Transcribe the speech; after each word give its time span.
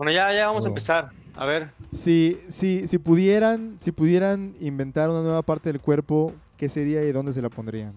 Bueno, 0.00 0.12
ya, 0.12 0.32
ya 0.32 0.46
vamos 0.46 0.64
a 0.64 0.68
empezar. 0.70 1.10
A 1.34 1.44
ver. 1.44 1.72
Si, 1.90 2.40
si, 2.48 2.88
si, 2.88 2.96
pudieran, 2.96 3.78
si 3.78 3.92
pudieran 3.92 4.54
inventar 4.58 5.10
una 5.10 5.20
nueva 5.20 5.42
parte 5.42 5.70
del 5.70 5.78
cuerpo, 5.78 6.32
¿qué 6.56 6.70
sería 6.70 7.04
y 7.04 7.12
dónde 7.12 7.34
se 7.34 7.42
la 7.42 7.50
pondrían? 7.50 7.92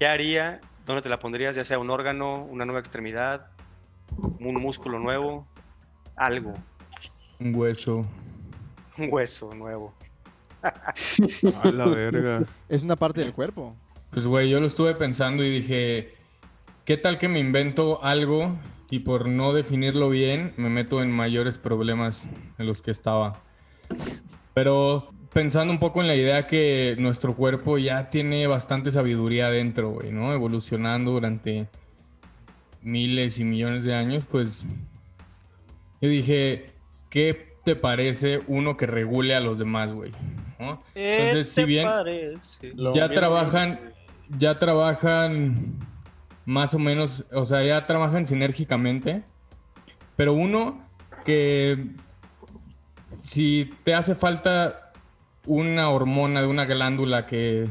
¿Qué 0.00 0.08
haría? 0.08 0.60
¿Dónde 0.84 1.00
te 1.00 1.08
la 1.08 1.20
pondrías? 1.20 1.54
Ya 1.54 1.62
sea 1.62 1.78
un 1.78 1.90
órgano, 1.90 2.42
una 2.46 2.64
nueva 2.64 2.80
extremidad, 2.80 3.46
un 4.16 4.54
músculo 4.54 4.98
nuevo, 4.98 5.46
algo. 6.16 6.54
Un 7.38 7.54
hueso. 7.54 8.04
Un 8.96 9.08
hueso 9.08 9.54
nuevo. 9.54 9.94
A 11.62 11.70
la 11.70 11.86
verga. 11.86 12.42
Es 12.68 12.82
una 12.82 12.96
parte 12.96 13.20
del 13.20 13.32
cuerpo. 13.32 13.76
Pues, 14.10 14.26
güey, 14.26 14.50
yo 14.50 14.58
lo 14.58 14.66
estuve 14.66 14.96
pensando 14.96 15.44
y 15.44 15.50
dije, 15.50 16.16
¿qué 16.84 16.96
tal 16.96 17.16
que 17.16 17.28
me 17.28 17.38
invento 17.38 18.02
algo 18.02 18.58
y 18.90 19.00
por 19.00 19.28
no 19.28 19.52
definirlo 19.52 20.08
bien 20.08 20.52
me 20.56 20.70
meto 20.70 21.02
en 21.02 21.10
mayores 21.10 21.58
problemas 21.58 22.24
en 22.58 22.66
los 22.66 22.82
que 22.82 22.90
estaba? 22.90 23.42
Pero 24.54 25.12
pensando 25.32 25.72
un 25.72 25.78
poco 25.78 26.00
en 26.00 26.08
la 26.08 26.16
idea 26.16 26.46
que 26.46 26.96
nuestro 26.98 27.34
cuerpo 27.34 27.78
ya 27.78 28.10
tiene 28.10 28.46
bastante 28.46 28.90
sabiduría 28.90 29.50
dentro, 29.50 29.90
güey, 29.90 30.10
¿no? 30.10 30.32
Evolucionando 30.32 31.12
durante 31.12 31.68
miles 32.82 33.38
y 33.38 33.44
millones 33.44 33.84
de 33.84 33.94
años, 33.94 34.24
pues 34.30 34.64
yo 36.00 36.08
dije, 36.08 36.66
¿qué 37.10 37.56
te 37.64 37.76
parece 37.76 38.40
uno 38.46 38.76
que 38.76 38.86
regule 38.86 39.34
a 39.34 39.40
los 39.40 39.58
demás, 39.58 39.92
güey? 39.92 40.12
¿No? 40.58 40.82
Entonces, 40.94 41.50
si 41.50 41.64
bien 41.64 41.88
ya 42.94 43.08
trabajan, 43.10 43.78
ya 44.38 44.58
trabajan 44.58 45.76
más 46.48 46.72
o 46.72 46.78
menos, 46.78 47.26
o 47.30 47.44
sea, 47.44 47.62
ya 47.62 47.84
trabajan 47.84 48.24
sinérgicamente, 48.24 49.22
pero 50.16 50.32
uno 50.32 50.82
que 51.26 51.88
si 53.22 53.68
te 53.84 53.92
hace 53.92 54.14
falta 54.14 54.92
una 55.44 55.90
hormona 55.90 56.40
de 56.40 56.46
una 56.46 56.64
glándula 56.64 57.26
que 57.26 57.68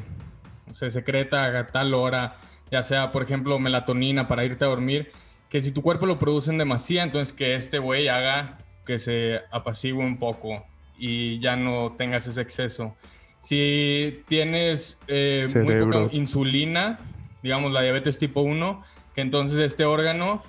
se 0.70 0.92
secreta 0.92 1.58
a 1.58 1.68
tal 1.70 1.96
hora, 1.96 2.36
ya 2.70 2.84
sea, 2.84 3.12
por 3.12 3.24
ejemplo, 3.24 3.58
melatonina 3.58 4.28
para 4.28 4.46
irte 4.46 4.64
a 4.64 4.68
dormir, 4.68 5.12
que 5.50 5.64
si 5.64 5.72
tu 5.72 5.82
cuerpo 5.82 6.06
lo 6.06 6.20
produce 6.20 6.52
en 6.52 6.60
demasía, 6.60 7.02
entonces 7.02 7.34
que 7.34 7.56
este 7.56 7.80
güey 7.80 8.10
haga 8.10 8.60
que 8.86 9.00
se 9.00 9.42
apacigue 9.50 9.94
un 9.94 10.20
poco 10.20 10.64
y 11.00 11.40
ya 11.40 11.56
no 11.56 11.96
tengas 11.98 12.28
ese 12.28 12.42
exceso. 12.42 12.96
Si 13.40 14.24
tienes 14.28 15.00
eh, 15.08 15.48
muy 15.64 15.80
poca 15.80 16.14
insulina, 16.16 17.00
digamos 17.48 17.72
la 17.72 17.82
diabetes 17.82 18.18
tipo 18.18 18.42
1, 18.42 18.84
que 19.16 19.22
entonces 19.22 19.60
este 19.60 19.86
órgano 19.86 20.44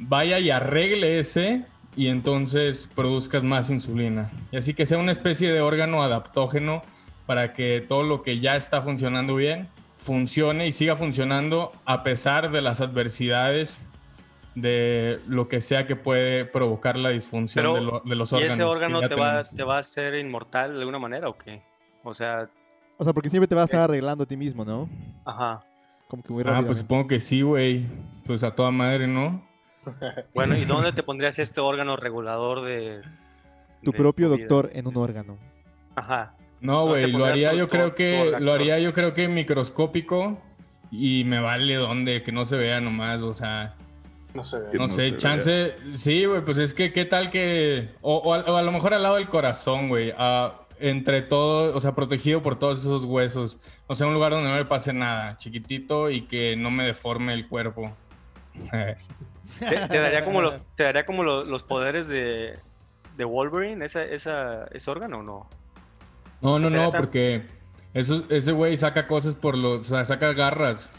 vaya 0.00 0.40
y 0.40 0.50
arregle 0.50 1.20
ese 1.20 1.64
y 1.94 2.08
entonces 2.08 2.88
produzcas 2.92 3.44
más 3.44 3.70
insulina. 3.70 4.32
Y 4.50 4.56
así 4.56 4.74
que 4.74 4.84
sea 4.84 4.98
una 4.98 5.12
especie 5.12 5.52
de 5.52 5.60
órgano 5.60 6.02
adaptógeno 6.02 6.82
para 7.26 7.52
que 7.52 7.84
todo 7.86 8.02
lo 8.02 8.22
que 8.22 8.40
ya 8.40 8.56
está 8.56 8.82
funcionando 8.82 9.36
bien 9.36 9.68
funcione 9.94 10.66
y 10.66 10.72
siga 10.72 10.96
funcionando 10.96 11.70
a 11.84 12.02
pesar 12.02 12.50
de 12.50 12.62
las 12.62 12.80
adversidades 12.80 13.80
de 14.56 15.20
lo 15.28 15.46
que 15.46 15.60
sea 15.60 15.86
que 15.86 15.94
puede 15.94 16.44
provocar 16.44 16.96
la 16.96 17.10
disfunción 17.10 18.02
de, 18.04 18.16
los 18.16 18.32
órganos. 18.32 18.58
¿Y 18.58 18.60
ese 18.60 18.64
órgano 18.64 19.00
te 19.02 19.14
va, 19.14 19.44
te 19.44 19.62
va, 19.62 19.76
a 19.76 19.78
hacer 19.78 20.16
inmortal 20.16 20.72
de 20.72 20.80
alguna 20.80 20.98
manera 20.98 21.28
o 21.28 21.38
qué? 21.38 21.62
O 22.02 22.12
sea... 22.12 22.50
O 22.98 23.04
sea, 23.04 23.12
porque 23.12 23.30
siempre 23.30 23.46
te 23.46 23.54
va 23.54 23.60
a 23.60 23.64
estar 23.66 23.80
arreglando 23.80 24.24
a 24.24 24.26
ti 24.26 24.36
mismo, 24.36 24.64
¿no? 24.64 24.88
Ajá. 25.24 25.64
Como 26.10 26.24
que 26.24 26.32
muy 26.32 26.42
Ah, 26.44 26.60
pues 26.66 26.78
supongo 26.78 27.06
que 27.06 27.20
sí, 27.20 27.42
güey. 27.42 27.86
Pues 28.26 28.42
a 28.42 28.56
toda 28.56 28.72
madre, 28.72 29.06
¿no? 29.06 29.48
Bueno, 30.34 30.56
¿y 30.56 30.64
dónde 30.64 30.92
te 30.92 31.04
pondrías 31.04 31.38
este 31.38 31.60
órgano 31.60 31.96
regulador 31.96 32.62
de... 32.62 33.00
Tu 33.82 33.92
propio 33.92 34.28
doctor 34.28 34.70
en 34.74 34.88
un 34.88 34.96
órgano. 34.96 35.38
Ajá. 35.94 36.34
No, 36.60 36.86
güey, 36.86 37.10
lo 37.10 37.24
haría 37.24 37.54
yo 37.54 37.68
creo 37.68 37.94
que... 37.94 38.36
Lo 38.40 38.52
haría 38.52 38.78
yo 38.80 38.92
creo 38.92 39.14
que 39.14 39.28
microscópico 39.28 40.38
y 40.90 41.22
me 41.24 41.40
vale 41.40 41.76
donde, 41.76 42.22
que 42.22 42.32
no 42.32 42.44
se 42.44 42.56
vea 42.56 42.80
nomás, 42.80 43.22
o 43.22 43.32
sea... 43.32 43.76
No 44.34 44.44
sé. 44.44 44.58
No, 44.74 44.88
sé, 44.88 45.16
chance. 45.16 45.76
Sí, 45.94 46.24
güey, 46.24 46.44
pues 46.44 46.58
es 46.58 46.72
que 46.72 46.92
qué 46.92 47.04
tal 47.04 47.30
que. 47.32 47.88
O, 48.00 48.32
a, 48.32 48.62
lo 48.62 48.70
mejor 48.70 48.94
al 48.94 49.02
lado 49.02 49.16
del 49.16 49.28
corazón, 49.28 49.88
güey. 49.88 50.12
Entre 50.80 51.22
todo, 51.22 51.76
o 51.76 51.80
sea, 51.80 51.94
protegido 51.94 52.42
por 52.42 52.58
todos 52.58 52.80
esos 52.80 53.04
huesos. 53.04 53.58
O 53.86 53.94
sea, 53.94 54.06
un 54.06 54.14
lugar 54.14 54.32
donde 54.32 54.48
no 54.48 54.56
me 54.56 54.64
pase 54.64 54.92
nada. 54.92 55.36
Chiquitito 55.38 56.10
y 56.10 56.22
que 56.22 56.56
no 56.56 56.70
me 56.70 56.84
deforme 56.84 57.34
el 57.34 57.48
cuerpo. 57.48 57.94
¿Te, 59.58 59.98
daría 59.98 60.24
como, 60.24 60.42
los, 60.42 60.54
te 60.76 60.84
daría 60.84 61.04
como 61.04 61.22
los, 61.22 61.62
poderes 61.62 62.08
de, 62.08 62.58
de 63.16 63.24
Wolverine, 63.24 63.84
esa, 63.84 64.02
esa, 64.04 64.64
ese 64.72 64.90
órgano 64.90 65.18
o 65.18 65.22
no? 65.22 65.50
No, 66.40 66.58
no, 66.58 66.70
no, 66.70 66.92
porque 66.92 67.42
eso, 67.92 68.24
ese 68.30 68.52
güey 68.52 68.76
saca 68.76 69.06
cosas 69.06 69.34
por 69.34 69.56
los. 69.56 69.82
O 69.82 69.84
sea, 69.84 70.04
saca 70.04 70.32
garras. 70.32 70.90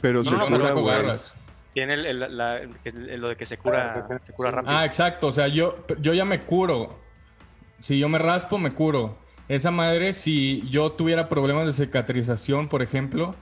Pero 0.00 0.22
no, 0.22 0.48
no, 0.48 0.58
no, 0.58 0.84
garras. 0.84 1.34
Tiene 1.74 1.94
el, 1.94 3.20
lo 3.20 3.28
de 3.28 3.36
que 3.36 3.44
se 3.44 3.58
cura, 3.58 4.06
se 4.22 4.32
cura 4.32 4.50
rápido. 4.50 4.72
Ah, 4.74 4.86
exacto. 4.86 5.26
O 5.26 5.32
sea, 5.32 5.48
yo, 5.48 5.84
yo 6.00 6.14
ya 6.14 6.24
me 6.24 6.40
curo. 6.40 6.98
Si 7.80 7.98
yo 7.98 8.08
me 8.08 8.18
raspo, 8.18 8.58
me 8.58 8.72
curo. 8.72 9.18
Esa 9.48 9.70
madre, 9.70 10.12
si 10.12 10.62
yo 10.68 10.92
tuviera 10.92 11.28
problemas 11.28 11.66
de 11.66 11.72
cicatrización, 11.84 12.68
por 12.68 12.82
ejemplo, 12.82 13.34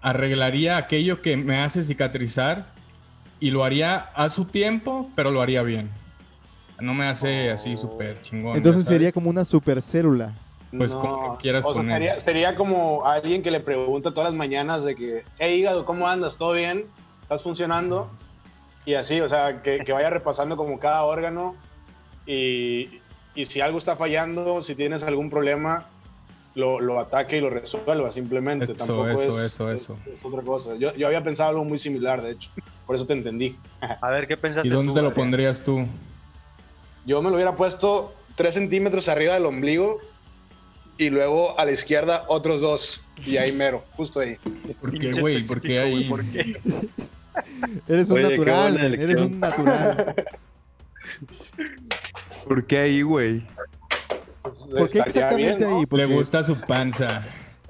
arreglaría 0.00 0.76
aquello 0.76 1.22
que 1.22 1.36
me 1.36 1.58
hace 1.58 1.82
cicatrizar 1.82 2.66
y 3.38 3.50
lo 3.50 3.64
haría 3.64 3.96
a 3.96 4.28
su 4.28 4.46
tiempo, 4.46 5.10
pero 5.14 5.30
lo 5.30 5.40
haría 5.40 5.62
bien. 5.62 5.90
No 6.80 6.94
me 6.94 7.06
hace 7.06 7.50
así 7.50 7.74
oh. 7.74 7.76
súper 7.76 8.20
chingón. 8.22 8.56
Entonces 8.56 8.86
sería 8.86 9.12
como 9.12 9.30
una 9.30 9.44
supercélula. 9.44 10.34
Pues 10.76 10.92
como 10.92 11.38
quieras 11.38 11.64
o 11.64 11.72
sea, 11.72 11.84
Sería, 11.84 12.20
sería, 12.20 12.56
como 12.56 13.06
alguien 13.06 13.42
que 13.42 13.50
le 13.50 13.60
pregunta 13.60 14.10
todas 14.10 14.30
las 14.30 14.36
mañanas 14.36 14.82
de 14.82 14.94
que, 14.94 15.24
hey 15.38 15.60
hígado, 15.60 15.86
¿cómo 15.86 16.06
andas? 16.06 16.36
¿Todo 16.36 16.52
bien? 16.52 16.86
estás 17.26 17.42
funcionando 17.42 18.08
y 18.84 18.94
así, 18.94 19.20
o 19.20 19.28
sea, 19.28 19.60
que, 19.60 19.82
vaya 19.92 20.10
repasando 20.10 20.56
como 20.56 20.78
cada 20.78 21.02
órgano 21.02 21.56
y, 22.24 23.00
y, 23.36 23.44
si 23.44 23.60
algo 23.60 23.78
está 23.78 23.96
fallando, 23.96 24.62
si 24.62 24.74
tienes 24.74 25.02
algún 25.02 25.30
problema, 25.30 25.86
lo, 26.54 26.80
lo 26.80 26.98
ataque 26.98 27.36
y 27.38 27.40
lo 27.40 27.50
resuelva 27.50 28.10
simplemente. 28.10 28.74
Tampoco 28.74 29.08
eso, 29.08 29.40
es, 29.40 29.52
eso, 29.52 29.70
eso. 29.70 29.98
Es, 30.10 30.24
otra 30.24 30.42
cosa. 30.42 30.74
Yo, 30.76 30.94
yo, 30.94 31.06
había 31.06 31.22
pensado 31.22 31.50
algo 31.50 31.64
muy 31.64 31.78
similar, 31.78 32.22
de 32.22 32.32
hecho, 32.32 32.50
por 32.86 32.96
eso 32.96 33.06
te 33.06 33.12
entendí. 33.12 33.56
A 34.00 34.10
ver, 34.10 34.26
¿qué 34.26 34.36
pensaste 34.36 34.68
¿Y 34.68 34.70
dónde 34.70 34.92
te 34.94 35.02
lo 35.02 35.14
pondrías 35.14 35.62
tú? 35.62 35.86
Yo 37.04 37.22
me 37.22 37.30
lo 37.30 37.36
hubiera 37.36 37.54
puesto 37.54 38.12
3 38.34 38.54
centímetros 38.54 39.08
arriba 39.08 39.34
del 39.34 39.46
ombligo 39.46 40.00
y 40.98 41.10
luego 41.10 41.58
a 41.58 41.64
la 41.64 41.72
izquierda 41.72 42.24
otros 42.28 42.60
dos. 42.60 43.04
Y 43.24 43.36
ahí 43.36 43.52
mero, 43.52 43.84
justo 43.92 44.20
ahí. 44.20 44.36
¿Por 44.80 44.98
qué, 44.98 45.12
güey? 45.20 45.42
¿Por 45.42 45.60
qué 45.60 45.78
ahí? 45.78 46.04
¿Por 46.04 46.24
qué? 46.24 46.60
Eres 47.86 48.10
un 48.10 48.22
natural, 48.22 48.94
eres 48.94 49.18
un 49.18 49.40
natural. 49.40 50.14
¿Por 52.46 52.66
qué 52.66 52.78
ahí, 52.78 53.02
güey? 53.02 53.42
¿Por 54.42 54.90
qué 54.90 55.00
exactamente 55.00 55.64
ahí? 55.64 55.84
Le 55.90 56.06
gusta 56.06 56.44
su 56.44 56.58
panza. 56.60 57.24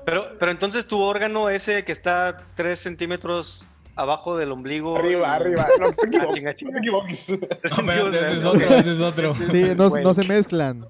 Pero, 0.04 0.38
pero 0.38 0.52
entonces 0.52 0.86
tu 0.86 1.00
órgano 1.00 1.48
ese 1.48 1.84
que 1.84 1.92
está 1.92 2.44
3 2.54 2.78
centímetros 2.78 3.68
abajo 3.96 4.36
del 4.36 4.52
ombligo. 4.52 4.96
Arriba, 4.96 5.34
arriba. 5.34 5.66
No 5.80 5.90
te 5.92 6.06
equivoques. 6.06 6.62
No 6.62 6.70
te 6.70 6.78
equivoques. 6.78 7.30
No, 7.70 7.86
pero 7.86 8.12
ese 8.12 8.36
es 8.36 8.44
otro, 8.44 8.68
ese 8.68 8.92
es 8.92 9.00
otro. 9.00 9.36
Sí, 9.50 9.64
no, 9.76 9.88
no 9.88 10.14
se 10.14 10.24
mezclan. 10.28 10.84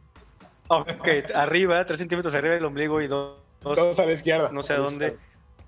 Ok, 0.69 1.09
arriba, 1.35 1.85
3 1.87 1.99
centímetros 1.99 2.35
arriba 2.35 2.55
del 2.55 2.65
ombligo 2.65 3.01
y 3.01 3.07
dos, 3.07 3.37
dos 3.63 4.01
a 4.01 4.05
la 4.05 4.13
izquierda. 4.13 4.51
No 4.53 4.65
sé 4.65 4.73
a 4.73 4.79
dónde 4.79 5.17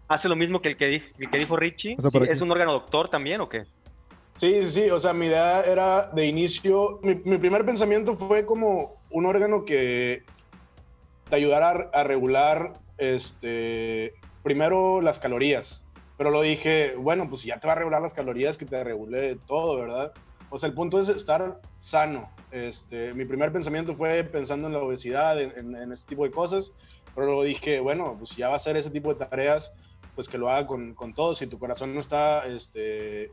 hace 0.08 0.28
lo 0.28 0.36
mismo 0.36 0.60
que 0.60 0.70
el 0.70 0.76
que, 0.76 0.86
dijo, 0.86 1.06
el 1.18 1.30
que 1.30 1.38
dijo 1.38 1.56
Richie. 1.56 1.96
¿Es 2.28 2.40
un 2.40 2.50
órgano 2.50 2.72
doctor 2.72 3.08
también 3.08 3.40
o 3.40 3.48
qué? 3.48 3.66
Sí, 4.38 4.64
sí, 4.64 4.88
o 4.88 5.00
sea, 5.00 5.12
mi 5.12 5.26
idea 5.26 5.62
era 5.62 6.10
de 6.10 6.26
inicio, 6.26 7.00
mi, 7.02 7.16
primer 7.16 7.66
pensamiento 7.66 8.16
fue 8.16 8.46
como 8.46 9.02
un 9.10 9.26
órgano 9.26 9.64
que 9.64 10.22
te 11.28 11.36
ayudara 11.36 11.90
a, 11.92 12.04
regular, 12.04 12.74
este, 12.98 14.14
primero 14.44 15.00
las 15.00 15.18
calorías, 15.18 15.84
pero 16.16 16.30
lo 16.30 16.42
dije, 16.42 16.94
bueno, 16.96 17.28
pues 17.28 17.42
ya 17.42 17.58
te 17.58 17.66
va 17.66 17.72
a 17.72 17.76
regular 17.76 18.00
las 18.00 18.14
calorías, 18.14 18.56
que 18.56 18.64
te 18.64 18.84
regule 18.84 19.40
todo, 19.48 19.76
¿verdad? 19.76 20.12
O 20.50 20.58
sea, 20.58 20.68
el 20.68 20.74
punto 20.74 21.00
es 21.00 21.08
estar 21.08 21.60
sano. 21.78 22.30
Este, 22.52 23.12
mi 23.14 23.24
primer 23.24 23.52
pensamiento 23.52 23.96
fue 23.96 24.22
pensando 24.22 24.68
en 24.68 24.74
la 24.74 24.80
obesidad, 24.80 25.40
en, 25.42 25.92
este 25.92 26.10
tipo 26.10 26.22
de 26.22 26.30
cosas, 26.30 26.70
pero 27.12 27.26
lo 27.26 27.42
dije, 27.42 27.80
bueno, 27.80 28.14
pues 28.16 28.36
ya 28.36 28.50
va 28.50 28.54
a 28.54 28.60
ser 28.60 28.76
ese 28.76 28.90
tipo 28.90 29.12
de 29.12 29.26
tareas, 29.26 29.72
pues 30.14 30.28
que 30.28 30.38
lo 30.38 30.48
haga 30.48 30.68
con, 30.68 30.94
con 30.94 31.12
todo. 31.12 31.34
Si 31.34 31.48
tu 31.48 31.58
corazón 31.58 31.92
no 31.92 31.98
está 31.98 32.46
este, 32.46 33.32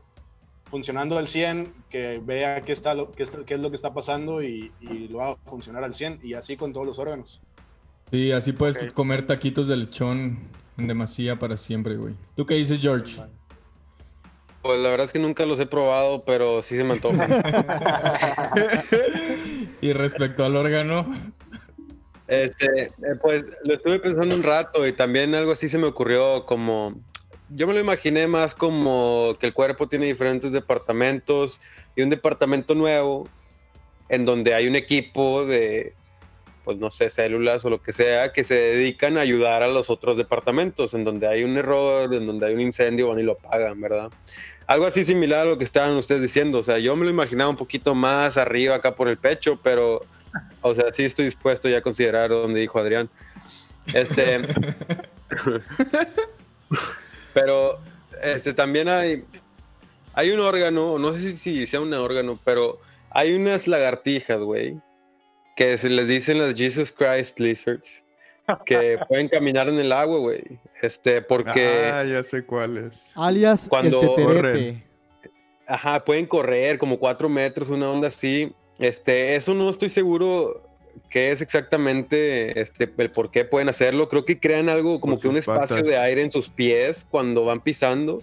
funcionando 0.66 1.16
al 1.18 1.28
100, 1.28 1.72
que 1.90 2.20
vea 2.22 2.62
qué, 2.62 2.72
está, 2.72 2.94
qué, 3.16 3.22
es, 3.22 3.30
qué 3.30 3.54
es 3.54 3.60
lo 3.60 3.70
que 3.70 3.76
está 3.76 3.94
pasando 3.94 4.42
y, 4.42 4.72
lo 5.10 5.22
haga 5.22 5.36
funcionar 5.46 5.84
al 5.84 5.94
100. 5.94 6.20
Y 6.22 6.34
así 6.34 6.56
con 6.56 6.72
todos 6.72 6.86
los 6.86 6.98
órganos. 6.98 7.40
Sí, 8.10 8.32
así 8.32 8.52
puedes 8.52 8.92
comer 8.92 9.26
taquitos 9.26 9.68
de 9.68 9.76
lechón 9.76 10.38
en 10.76 10.86
demasía 10.86 11.38
para 11.38 11.56
siempre, 11.56 11.96
güey. 11.96 12.14
¿Tú 12.34 12.46
qué 12.46 12.54
dices, 12.54 12.80
George? 12.80 13.22
Pues 14.62 14.80
la 14.80 14.88
verdad 14.88 15.06
es 15.06 15.12
que 15.12 15.18
nunca 15.18 15.46
los 15.46 15.60
he 15.60 15.66
probado, 15.66 16.24
pero 16.24 16.62
sí 16.62 16.76
se 16.76 16.84
me 16.84 16.94
antoja. 16.94 17.26
Y 19.80 19.92
respecto 19.92 20.44
al 20.44 20.56
órgano, 20.56 21.06
Este, 22.26 22.84
eh, 22.84 22.92
pues 23.22 23.44
lo 23.62 23.74
estuve 23.74 24.00
pensando 24.00 24.34
un 24.34 24.42
rato 24.42 24.86
y 24.86 24.92
también 24.92 25.34
algo 25.34 25.52
así 25.52 25.68
se 25.68 25.78
me 25.78 25.86
ocurrió 25.86 26.44
como, 26.44 27.00
yo 27.50 27.66
me 27.66 27.74
lo 27.74 27.80
imaginé 27.80 28.26
más 28.26 28.54
como 28.54 29.34
que 29.38 29.46
el 29.46 29.52
cuerpo 29.52 29.88
tiene 29.88 30.06
diferentes 30.06 30.52
departamentos 30.52 31.60
y 31.94 32.02
un 32.02 32.10
departamento 32.10 32.74
nuevo 32.74 33.28
en 34.08 34.24
donde 34.24 34.54
hay 34.54 34.66
un 34.66 34.76
equipo 34.76 35.44
de, 35.44 35.94
pues 36.64 36.78
no 36.78 36.90
sé, 36.90 37.10
células 37.10 37.64
o 37.64 37.70
lo 37.70 37.82
que 37.82 37.92
sea, 37.92 38.32
que 38.32 38.44
se 38.44 38.54
dedican 38.54 39.16
a 39.16 39.20
ayudar 39.20 39.62
a 39.62 39.68
los 39.68 39.90
otros 39.90 40.16
departamentos, 40.16 40.94
en 40.94 41.04
donde 41.04 41.26
hay 41.26 41.44
un 41.44 41.56
error, 41.56 42.12
en 42.12 42.26
donde 42.26 42.46
hay 42.46 42.54
un 42.54 42.60
incendio, 42.60 43.08
van 43.08 43.20
y 43.20 43.22
lo 43.22 43.32
apagan, 43.32 43.80
¿verdad? 43.80 44.10
Algo 44.66 44.86
así 44.86 45.04
similar 45.04 45.40
a 45.40 45.44
lo 45.44 45.58
que 45.58 45.64
estaban 45.64 45.92
ustedes 45.96 46.22
diciendo, 46.22 46.58
o 46.58 46.62
sea, 46.64 46.78
yo 46.78 46.96
me 46.96 47.04
lo 47.04 47.10
imaginaba 47.10 47.50
un 47.50 47.56
poquito 47.56 47.94
más 47.94 48.36
arriba 48.36 48.76
acá 48.76 48.94
por 48.96 49.08
el 49.08 49.16
pecho, 49.16 49.60
pero 49.62 50.02
o 50.60 50.74
sea, 50.74 50.92
sí 50.92 51.04
estoy 51.04 51.26
dispuesto 51.26 51.68
ya 51.68 51.78
a 51.78 51.82
considerar 51.82 52.30
donde 52.30 52.60
dijo 52.60 52.78
Adrián. 52.78 53.08
Este. 53.94 54.40
pero 57.36 57.78
este 58.22 58.54
también 58.54 58.88
hay. 58.88 59.22
Hay 60.14 60.30
un 60.30 60.40
órgano, 60.40 60.98
no 60.98 61.12
sé 61.12 61.36
si, 61.36 61.66
sea 61.66 61.82
un 61.82 61.92
órgano, 61.92 62.38
pero 62.42 62.80
hay 63.10 63.34
unas 63.34 63.68
lagartijas, 63.68 64.40
güey, 64.40 64.80
que 65.54 65.76
se 65.76 65.90
les 65.90 66.08
dicen 66.08 66.38
las 66.38 66.54
Jesus 66.54 66.90
Christ 66.90 67.38
Lizards, 67.38 68.02
que 68.64 68.98
pueden 69.08 69.28
caminar 69.28 69.68
en 69.68 69.78
el 69.78 69.92
agua, 69.92 70.18
güey. 70.18 70.44
Este, 70.80 71.20
porque. 71.20 71.90
Ah, 71.92 72.04
ya 72.04 72.22
sé 72.22 72.46
cuál 72.46 72.78
es. 72.78 73.12
Alias 73.14 73.66
Cuando 73.68 74.00
el 74.00 74.24
corren. 74.24 74.84
Ajá, 75.68 76.02
pueden 76.02 76.24
correr 76.24 76.78
como 76.78 76.98
cuatro 76.98 77.28
metros, 77.28 77.68
una 77.68 77.90
onda 77.90 78.08
así. 78.08 78.50
Este, 78.78 79.36
eso 79.36 79.52
no 79.52 79.68
estoy 79.68 79.90
seguro 79.90 80.65
qué 81.10 81.32
es 81.32 81.40
exactamente 81.40 82.60
este, 82.60 82.90
el 82.98 83.10
por 83.10 83.30
qué 83.30 83.44
pueden 83.44 83.68
hacerlo. 83.68 84.08
Creo 84.08 84.24
que 84.24 84.38
crean 84.40 84.68
algo 84.68 85.00
como 85.00 85.18
que 85.18 85.28
un 85.28 85.36
espacio 85.36 85.76
patas. 85.76 85.88
de 85.88 85.96
aire 85.98 86.22
en 86.22 86.30
sus 86.32 86.48
pies 86.48 87.06
cuando 87.08 87.44
van 87.44 87.60
pisando 87.60 88.20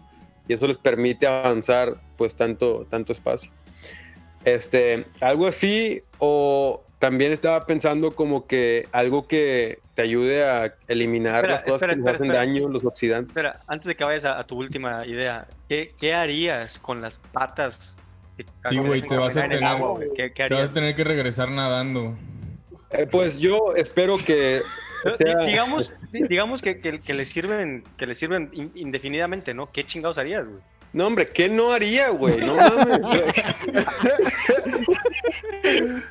y 0.48 0.54
eso 0.54 0.68
les 0.68 0.78
permite 0.78 1.28
avanzar 1.28 1.96
pues 2.18 2.36
tanto, 2.36 2.86
tanto 2.90 3.12
espacio. 3.14 3.52
Este, 4.46 5.06
algo 5.22 5.48
así 5.48 6.04
o 6.18 6.84
también 7.00 7.32
estaba 7.32 7.66
pensando 7.66 8.12
como 8.14 8.46
que 8.48 8.88
algo 8.92 9.28
que 9.28 9.80
te 9.94 10.02
ayude 10.02 10.44
a 10.44 10.74
eliminar 10.88 11.36
Espera, 11.36 11.54
las 11.54 11.64
cosas 11.64 11.76
espera, 11.84 11.94
que 11.94 12.00
nos 12.00 12.06
espera, 12.08 12.16
hacen 12.16 12.26
espera. 12.46 12.46
daño, 12.62 12.70
los 12.74 12.84
oxidantes. 12.86 13.32
Espera, 13.38 13.60
antes 13.68 13.88
de 13.88 13.96
que 13.96 14.04
vayas 14.04 14.26
a, 14.26 14.40
a 14.40 14.44
tu 14.46 14.58
última 14.58 15.06
idea, 15.06 15.48
¿qué, 15.70 15.94
qué 16.00 16.14
harías 16.14 16.80
con 16.80 17.02
las 17.02 17.18
patas? 17.20 18.00
que- 18.38 18.46
Sí, 18.70 18.78
güey, 18.78 19.02
te 19.08 19.16
vas 19.16 19.38
a 19.38 19.42
tener- 19.44 19.64
agua? 19.64 20.00
¿Qué, 20.16 20.34
qué 20.34 20.48
te 20.48 20.54
vas 20.56 20.70
a 20.70 20.74
tener 20.74 20.96
que 20.96 21.04
regresar 21.04 21.52
nadando. 21.52 22.18
Eh, 22.94 23.08
pues 23.10 23.40
yo 23.40 23.74
espero 23.76 24.18
que 24.18 24.62
sea- 25.18 25.46
digamos, 25.46 25.92
di- 26.12 26.24
digamos 26.24 26.62
que, 26.62 26.80
que, 26.80 27.00
que 27.02 27.14
le 27.14 27.26
sirven, 27.26 27.84
que 27.98 28.06
le 28.06 28.16
sirven 28.16 28.50
in- 28.54 28.72
indefinidamente, 28.76 29.54
¿no? 29.54 29.72
¿Qué 29.72 29.86
chingados 29.86 30.18
harías, 30.18 30.46
güey? 30.48 30.62
No, 30.94 31.08
hombre, 31.08 31.28
¿qué 31.28 31.50
no 31.50 31.72
haría, 31.72 32.10
güey? 32.10 32.38
No 32.38 32.56
mames. 32.56 33.00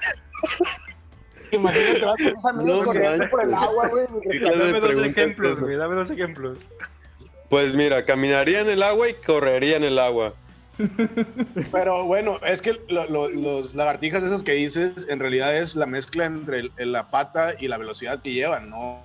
Imagínate, 1.53 2.05
vas 2.05 2.17
con 2.23 2.33
tus 2.35 2.47
amigos 2.47 2.79
No 2.79 2.85
corriendo 2.85 3.11
manches. 3.11 3.31
por 3.31 3.43
el 3.45 3.55
agua, 3.55 3.89
güey. 3.89 4.07
¿Qué 4.31 4.39
clase 4.41 4.59
de 4.59 4.65
Dame 4.65 4.81
dos 4.81 5.07
ejemplos, 5.07 5.61
güey, 5.61 5.77
dame 5.77 5.95
dos 5.97 6.11
ejemplos. 6.11 6.69
Pues 7.51 7.75
mira, 7.75 8.05
caminaría 8.07 8.61
en 8.61 8.71
el 8.71 8.83
agua 8.83 9.11
y 9.11 9.15
correría 9.15 9.77
en 9.77 9.85
el 9.85 9.99
agua. 9.99 10.33
Pero 11.73 12.05
bueno, 12.07 12.39
es 12.47 12.63
que 12.63 12.77
lo- 12.89 13.07
lo- 13.09 13.29
los 13.29 13.75
lagartijas 13.75 14.23
esos 14.23 14.43
que 14.43 14.53
dices, 14.53 15.07
en 15.09 15.19
realidad 15.21 15.57
es 15.57 15.77
la 15.77 15.87
mezcla 15.87 16.25
entre 16.27 16.71
el- 16.77 16.93
la 16.93 17.11
pata 17.11 17.53
y 17.59 17.69
la 17.69 17.79
velocidad 17.79 18.23
que 18.23 18.33
llevan, 18.33 18.71
¿no? 18.71 19.05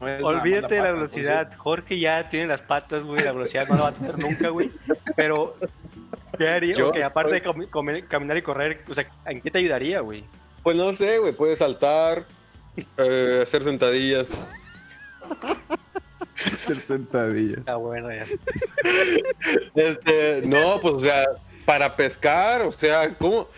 no 0.00 0.26
Olvídate 0.26 0.74
de 0.74 0.80
la 0.80 0.88
pata, 0.88 0.92
velocidad. 0.92 1.52
Jorge 1.56 1.98
ya 2.00 2.28
tiene 2.28 2.46
las 2.46 2.62
patas, 2.62 3.04
güey. 3.04 3.22
La 3.24 3.32
velocidad 3.32 3.68
no 3.68 3.76
la 3.76 3.82
va 3.82 3.88
a 3.88 3.92
tener 3.92 4.18
nunca, 4.18 4.48
güey. 4.48 4.70
Pero, 5.16 5.56
¿qué 6.38 6.48
haría? 6.48 6.74
Yo- 6.74 6.92
aparte 7.04 7.34
de 7.34 7.68
comer- 7.70 8.06
caminar 8.06 8.36
y 8.36 8.42
correr, 8.42 8.84
o 8.88 8.94
sea, 8.94 9.06
¿en 9.26 9.40
qué 9.40 9.50
te 9.50 9.58
ayudaría, 9.58 10.00
güey? 10.00 10.24
Pues 10.62 10.76
no 10.76 10.92
sé, 10.92 11.18
güey, 11.18 11.32
puedes 11.32 11.58
saltar, 11.60 12.24
eh, 12.98 13.40
hacer 13.42 13.62
sentadillas. 13.62 14.30
Hacer 16.66 16.80
sentadillas. 16.80 17.60
Ah, 17.66 17.76
bueno, 17.76 18.08
ya. 18.12 18.24
Este, 19.74 20.42
no, 20.46 20.80
pues 20.80 20.94
o 20.94 20.98
sea, 21.00 21.24
para 21.64 21.94
pescar, 21.94 22.62
o 22.62 22.72
sea, 22.72 23.14
¿cómo? 23.14 23.48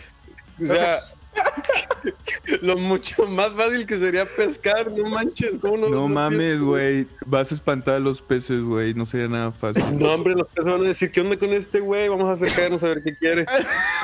O 0.60 0.66
sea, 0.66 0.98
lo 2.62 2.76
mucho 2.76 3.26
más 3.26 3.52
fácil 3.52 3.86
que 3.86 3.98
sería 3.98 4.26
pescar, 4.26 4.90
no 4.90 5.08
manches, 5.08 5.52
¿cómo 5.60 5.76
no? 5.76 5.88
No 5.88 5.94
no 5.96 6.08
mames, 6.08 6.60
güey. 6.60 7.06
Vas 7.26 7.52
a 7.52 7.54
espantar 7.54 7.96
a 7.96 7.98
los 8.00 8.22
peces, 8.22 8.62
güey. 8.62 8.94
No 8.94 9.06
sería 9.06 9.28
nada 9.28 9.52
fácil. 9.52 9.84
No, 9.98 10.12
hombre, 10.12 10.34
los 10.34 10.48
peces 10.48 10.72
van 10.72 10.84
a 10.84 10.88
decir, 10.88 11.10
¿qué 11.10 11.20
onda 11.20 11.38
con 11.38 11.50
este 11.50 11.80
güey? 11.80 12.08
Vamos 12.08 12.28
a 12.28 12.32
acercarnos 12.32 12.82
a 12.82 12.88
ver 12.88 12.98
qué 13.04 13.16
quiere. 13.16 13.46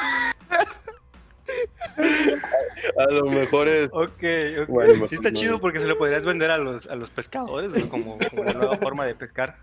A 2.96 3.06
lo 3.11 3.26
mejor 3.26 3.69
es. 3.69 3.88
Ok, 3.93 4.23
ok. 4.62 4.69
Bueno, 4.69 5.08
sí 5.08 5.14
está 5.17 5.31
no. 5.31 5.37
chido 5.37 5.61
porque 5.61 5.79
se 5.81 5.87
lo 5.87 5.99
podrías 5.99 6.25
vender 6.25 6.50
a 6.50 6.58
los, 6.58 6.87
a 6.87 6.96
los 6.96 7.11
pescadores, 7.11 7.73
como, 7.85 8.19
como 8.31 8.43
una 8.43 8.52
nueva 8.52 8.76
forma 8.79 9.06
de 9.06 9.14
pescar. 9.14 9.56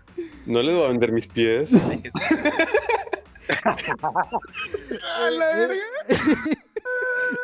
No 0.46 0.62
les 0.62 0.74
voy 0.74 0.84
a 0.84 0.88
vender 0.88 1.12
mis 1.12 1.26
pies. 1.26 1.72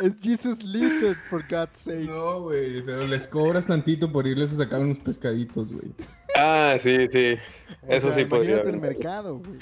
Es 0.01 0.23
Jesus 0.23 0.63
Lizard, 0.65 1.17
for 1.29 1.45
God's 1.49 1.79
sake. 1.79 2.07
No, 2.07 2.43
güey, 2.43 2.83
pero 2.83 3.07
les 3.07 3.27
cobras 3.27 3.67
tantito 3.67 4.11
por 4.11 4.27
irles 4.27 4.53
a 4.53 4.57
sacar 4.57 4.81
unos 4.81 4.99
pescaditos, 4.99 5.73
güey. 5.73 5.93
Ah, 6.37 6.77
sí, 6.79 7.09
sí. 7.11 7.37
O 7.83 7.93
Eso 7.93 8.09
sea, 8.09 8.19
sí 8.19 8.25
podría. 8.27 8.57
Imagínate 8.61 8.77
el 8.77 8.81
mercado, 8.81 9.39
güey. 9.39 9.59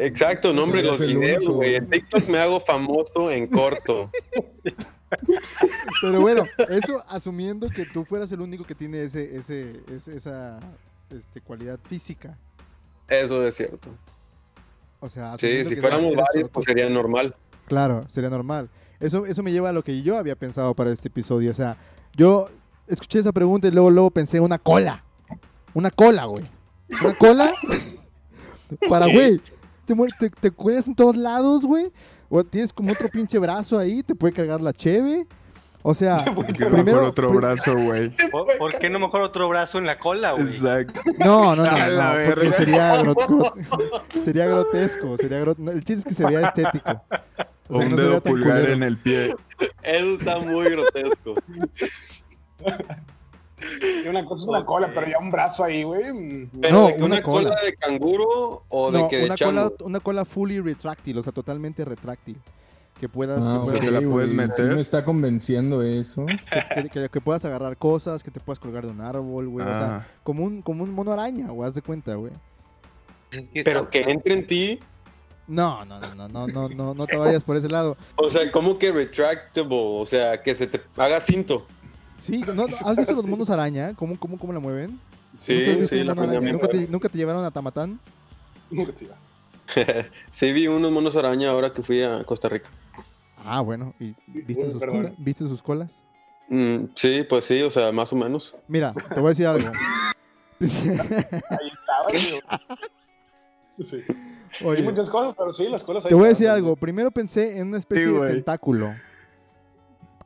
Exacto, 0.00 0.52
no, 0.52 0.62
hombre, 0.64 0.82
Podría 0.82 0.98
los 1.06 1.14
videos, 1.14 1.48
güey. 1.48 1.74
En 1.76 1.88
TikTok 1.88 2.28
me 2.28 2.38
hago 2.38 2.58
famoso 2.60 3.30
en 3.30 3.46
corto. 3.48 4.10
Pero 6.00 6.20
bueno, 6.20 6.44
eso 6.68 7.04
asumiendo 7.08 7.68
que 7.68 7.84
tú 7.84 8.04
fueras 8.04 8.30
el 8.32 8.40
único 8.40 8.64
que 8.64 8.74
tiene 8.74 9.02
ese, 9.02 9.36
ese, 9.36 9.80
ese- 9.94 10.16
esa 10.16 10.58
este, 11.10 11.40
cualidad 11.40 11.78
física. 11.88 12.36
Eso 13.08 13.46
es 13.46 13.56
cierto. 13.56 13.90
O 15.00 15.08
sea, 15.08 15.36
Sí, 15.38 15.64
si 15.64 15.74
que 15.74 15.80
fuéramos 15.80 16.14
varios, 16.14 16.48
pues 16.50 16.64
sería 16.66 16.88
normal. 16.88 17.34
Claro, 17.66 18.04
sería 18.08 18.30
normal. 18.30 18.68
Eso, 19.00 19.26
eso 19.26 19.42
me 19.42 19.50
lleva 19.52 19.70
a 19.70 19.72
lo 19.72 19.82
que 19.82 20.02
yo 20.02 20.18
había 20.18 20.36
pensado 20.36 20.74
para 20.74 20.90
este 20.92 21.08
episodio. 21.08 21.50
O 21.50 21.54
sea, 21.54 21.76
yo 22.14 22.48
escuché 22.86 23.18
esa 23.18 23.32
pregunta 23.32 23.66
y 23.68 23.70
luego, 23.70 23.90
luego 23.90 24.10
pensé 24.10 24.40
una 24.40 24.58
cola. 24.58 25.04
Una 25.74 25.90
cola, 25.90 26.24
güey. 26.26 26.44
Una 27.02 27.14
cola 27.14 27.54
para, 28.88 29.06
güey. 29.06 29.40
Te, 29.90 29.96
muer- 29.96 30.14
te, 30.16 30.30
te 30.30 30.52
cuelgas 30.52 30.86
en 30.86 30.94
todos 30.94 31.16
lados, 31.16 31.64
güey. 31.66 31.90
O 32.28 32.44
tienes 32.44 32.72
como 32.72 32.92
otro 32.92 33.08
pinche 33.08 33.40
brazo 33.40 33.76
ahí, 33.76 34.04
te 34.04 34.14
puede 34.14 34.32
cargar 34.32 34.60
la 34.60 34.72
cheve. 34.72 35.26
O 35.82 35.94
sea, 35.94 36.24
Que 36.46 36.66
primero. 36.66 36.82
mejor 36.84 37.02
otro 37.04 37.30
brazo, 37.30 37.74
güey. 37.76 38.14
¿Por, 38.30 38.56
por 38.56 38.78
qué 38.78 38.88
no 38.88 39.00
mejor 39.00 39.22
otro 39.22 39.48
brazo 39.48 39.78
en 39.78 39.86
la 39.86 39.98
cola, 39.98 40.30
güey? 40.32 40.44
Exacto. 40.46 41.00
No, 41.18 41.56
no, 41.56 41.64
no, 41.64 41.70
no, 41.72 42.24
porque 42.28 42.52
sería, 42.52 42.94
gro- 43.02 43.14
gro- 43.16 44.22
sería 44.22 44.46
grotesco. 44.46 45.16
Sería 45.16 45.44
no, 45.58 45.70
el 45.72 45.82
chiste 45.82 45.94
es 45.98 46.04
que 46.04 46.14
se 46.14 46.24
vea 46.24 46.46
estético. 46.46 47.02
O 47.68 47.76
sea, 47.76 47.84
un 47.86 47.90
no 47.90 47.96
dedo 47.96 48.22
pulgar 48.22 48.58
culero. 48.58 48.72
en 48.74 48.82
el 48.84 48.96
pie. 48.96 49.34
Eso 49.82 50.14
está 50.20 50.38
muy 50.38 50.70
grotesco. 50.70 51.34
Y 54.04 54.08
una 54.08 54.24
cosa 54.24 54.42
es 54.44 54.48
una 54.48 54.64
cola, 54.64 54.90
pero 54.94 55.06
ya 55.06 55.18
un 55.18 55.30
brazo 55.30 55.64
ahí, 55.64 55.82
güey. 55.82 56.12
mm, 56.12 56.50
Pero 56.60 56.74
No, 56.74 56.86
de 56.88 56.96
que 56.96 57.02
una 57.02 57.06
una, 57.16 57.22
cola. 57.22 57.48
cola. 57.50 57.62
de 57.62 57.74
canguro 57.74 58.64
o 58.68 58.90
de 58.92 58.98
No, 58.98 59.08
que 59.08 59.16
de 59.18 59.24
una 59.26 59.34
chango. 59.34 59.52
cola, 59.70 59.84
una 59.86 60.00
cola 60.00 60.24
fully 60.24 60.60
retráctil, 60.60 61.18
o 61.18 61.22
sea, 61.22 61.32
totalmente 61.32 61.84
retráctil. 61.84 62.36
Que 62.98 63.08
puedas, 63.08 63.46
Ah, 63.48 63.62
que, 63.64 63.70
puedas 63.70 63.92
la 63.92 64.00
puedes 64.02 64.30
meter. 64.30 64.68
Sí 64.70 64.74
me 64.74 64.80
está 64.82 65.04
convenciendo 65.04 65.82
eso. 65.82 66.26
que, 66.74 66.88
que- 66.90 67.08
que 67.08 67.20
puedas 67.22 67.44
agarrar 67.46 67.76
cosas, 67.78 68.22
que 68.22 68.30
te 68.30 68.40
puedas 68.40 68.58
colgar 68.60 68.84
de 68.84 68.90
un 68.92 69.00
árbol, 69.00 69.48
güey. 69.48 69.66
O 69.66 69.74
sea, 69.74 69.96
Ah, 69.96 70.06
como 70.22 70.44
un, 70.44 70.60
como 70.60 70.84
un 70.84 70.92
mono 70.92 71.10
araña, 71.12 71.48
güey, 71.48 71.66
haz 71.68 71.74
de 71.74 71.80
cuenta, 71.82 72.14
güey. 72.14 72.32
Es 73.32 73.48
que 73.48 73.62
Pero 73.64 73.80
está- 73.80 73.90
que 73.90 74.00
entre 74.02 74.34
en 74.34 74.46
ti. 74.46 74.80
No, 75.46 75.84
no, 75.84 75.98
no, 75.98 76.14
no, 76.14 76.28
no, 76.28 76.46
no, 76.46 76.68
no, 76.68 76.94
no 76.94 77.06
te 77.06 77.16
vayas 77.16 77.42
por 77.42 77.56
ese 77.56 77.68
lado. 77.68 77.96
O 78.16 78.28
sea, 78.28 78.50
como 78.52 78.78
que 78.78 78.92
retractable. 78.92 79.68
O 79.76 80.04
sea, 80.06 80.42
que 80.42 80.54
se 80.54 80.66
te 80.66 80.80
haga 80.96 81.20
cinto. 81.20 81.66
Sí, 82.20 82.44
¿no, 82.46 82.54
no- 82.54 82.76
¿has 82.84 82.96
visto 82.96 83.14
los 83.14 83.26
monos 83.26 83.50
araña? 83.50 83.94
¿Cómo, 83.94 84.18
cómo, 84.18 84.38
cómo 84.38 84.52
la 84.52 84.60
mueven? 84.60 84.90
¿Nunca 85.32 85.84
has 85.84 85.88
Sí, 85.90 86.04
la. 86.04 86.14
¿Nunca 86.14 86.68
te, 86.68 86.86
nunca 86.88 87.08
te 87.08 87.18
llevaron 87.18 87.44
a 87.44 87.50
Tamatán? 87.50 87.98
nunca 88.70 88.92
te 88.92 89.04
iba. 89.06 89.16
Sí, 90.30 90.52
vi 90.52 90.66
unos 90.66 90.90
monos 90.90 91.16
araña 91.16 91.50
ahora 91.50 91.72
que 91.72 91.82
fui 91.82 92.02
a 92.02 92.24
Costa 92.24 92.48
Rica. 92.48 92.68
Ah, 93.44 93.60
bueno. 93.60 93.94
¿Y 94.00 94.14
viste 94.26 94.66
Uy, 94.66 94.72
sus, 94.72 94.84
colas? 94.84 95.12
¿Viste 95.18 95.44
sus 95.44 95.62
colas? 95.62 96.04
Mm, 96.48 96.86
sí, 96.96 97.24
pues 97.28 97.44
sí, 97.44 97.62
o 97.62 97.70
sea, 97.70 97.92
más 97.92 98.12
o 98.12 98.16
menos. 98.16 98.54
Mira, 98.68 98.92
te 98.92 99.20
voy 99.20 99.26
a 99.26 99.28
decir 99.30 99.46
algo. 99.46 99.70
Ahí 100.60 101.68
estaba. 101.72 102.68
Sí. 103.82 104.04
Oye, 104.62 104.76
Sí, 104.76 104.82
muchas 104.82 105.08
cosas, 105.08 105.34
pero 105.38 105.54
sí, 105.54 105.66
las 105.68 105.82
colas 105.82 106.04
ahí 106.04 106.10
Te 106.10 106.14
voy 106.14 106.26
a 106.26 106.28
decir 106.28 106.50
algo. 106.50 106.76
Primero 106.76 107.10
pensé 107.10 107.58
en 107.58 107.68
una 107.68 107.78
especie 107.78 108.04
Sí, 108.08 108.12
de 108.12 108.28
tentáculo 108.28 108.94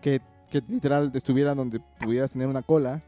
que, 0.00 0.20
que 0.54 0.73
literal 0.73 1.11
estuvieran 1.14 1.56
donde 1.56 1.80
pudieras 1.99 2.30
tener 2.30 2.46
una 2.46 2.62
cola 2.62 3.02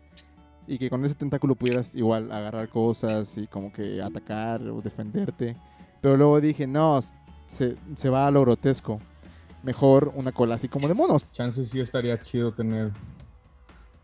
y 0.67 0.79
que 0.79 0.91
con 0.91 1.05
ese 1.05 1.15
tentáculo 1.15 1.55
pudieras 1.55 1.95
igual 1.95 2.33
agarrar 2.33 2.69
cosas 2.69 3.39
y 3.39 3.47
como 3.47 3.73
que 3.73 4.03
atacar 4.03 4.63
o 4.63 4.83
defenderte. 4.83 5.57
Pero 6.01 6.17
luego 6.17 6.41
dije, 6.41 6.67
no, 6.67 6.99
se, 7.47 7.77
se 7.95 8.09
va 8.09 8.27
a 8.27 8.33
lo 8.33 8.41
grotesco. 8.41 8.99
Mejor 9.63 10.11
una 10.17 10.33
cola 10.33 10.57
así 10.57 10.69
como 10.69 10.89
de 10.89 10.95
monos. 10.95 11.31
Chances 11.31 11.69
sí 11.69 11.79
estaría 11.79 12.21
chido 12.21 12.53
tener 12.53 12.91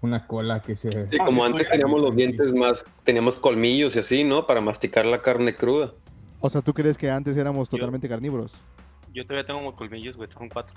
una 0.03 0.25
cola 0.25 0.63
que 0.63 0.77
se... 0.77 1.09
Sí, 1.09 1.19
como 1.19 1.45
antes 1.45 1.69
teníamos 1.69 2.01
los 2.01 2.15
dientes 2.15 2.53
más, 2.53 2.85
teníamos 3.03 3.41
colmillos 3.41 3.97
y 3.97 3.99
así, 3.99 4.23
¿no? 4.23 4.47
Para 4.47 4.61
masticar 4.61 5.05
la 5.05 5.21
carne 5.21 5.57
cruda. 5.57 5.93
O 6.39 6.49
sea, 6.49 6.61
¿tú 6.61 6.73
crees 6.73 6.97
que 6.97 7.11
antes 7.11 7.37
éramos 7.37 7.69
totalmente 7.69 8.09
carnívoros? 8.09 8.63
Yo 9.13 9.27
todavía 9.27 9.47
tengo 9.47 9.75
colmillos, 9.75 10.17
güey, 10.17 10.29
tengo 10.29 10.49
cuatro. 10.53 10.75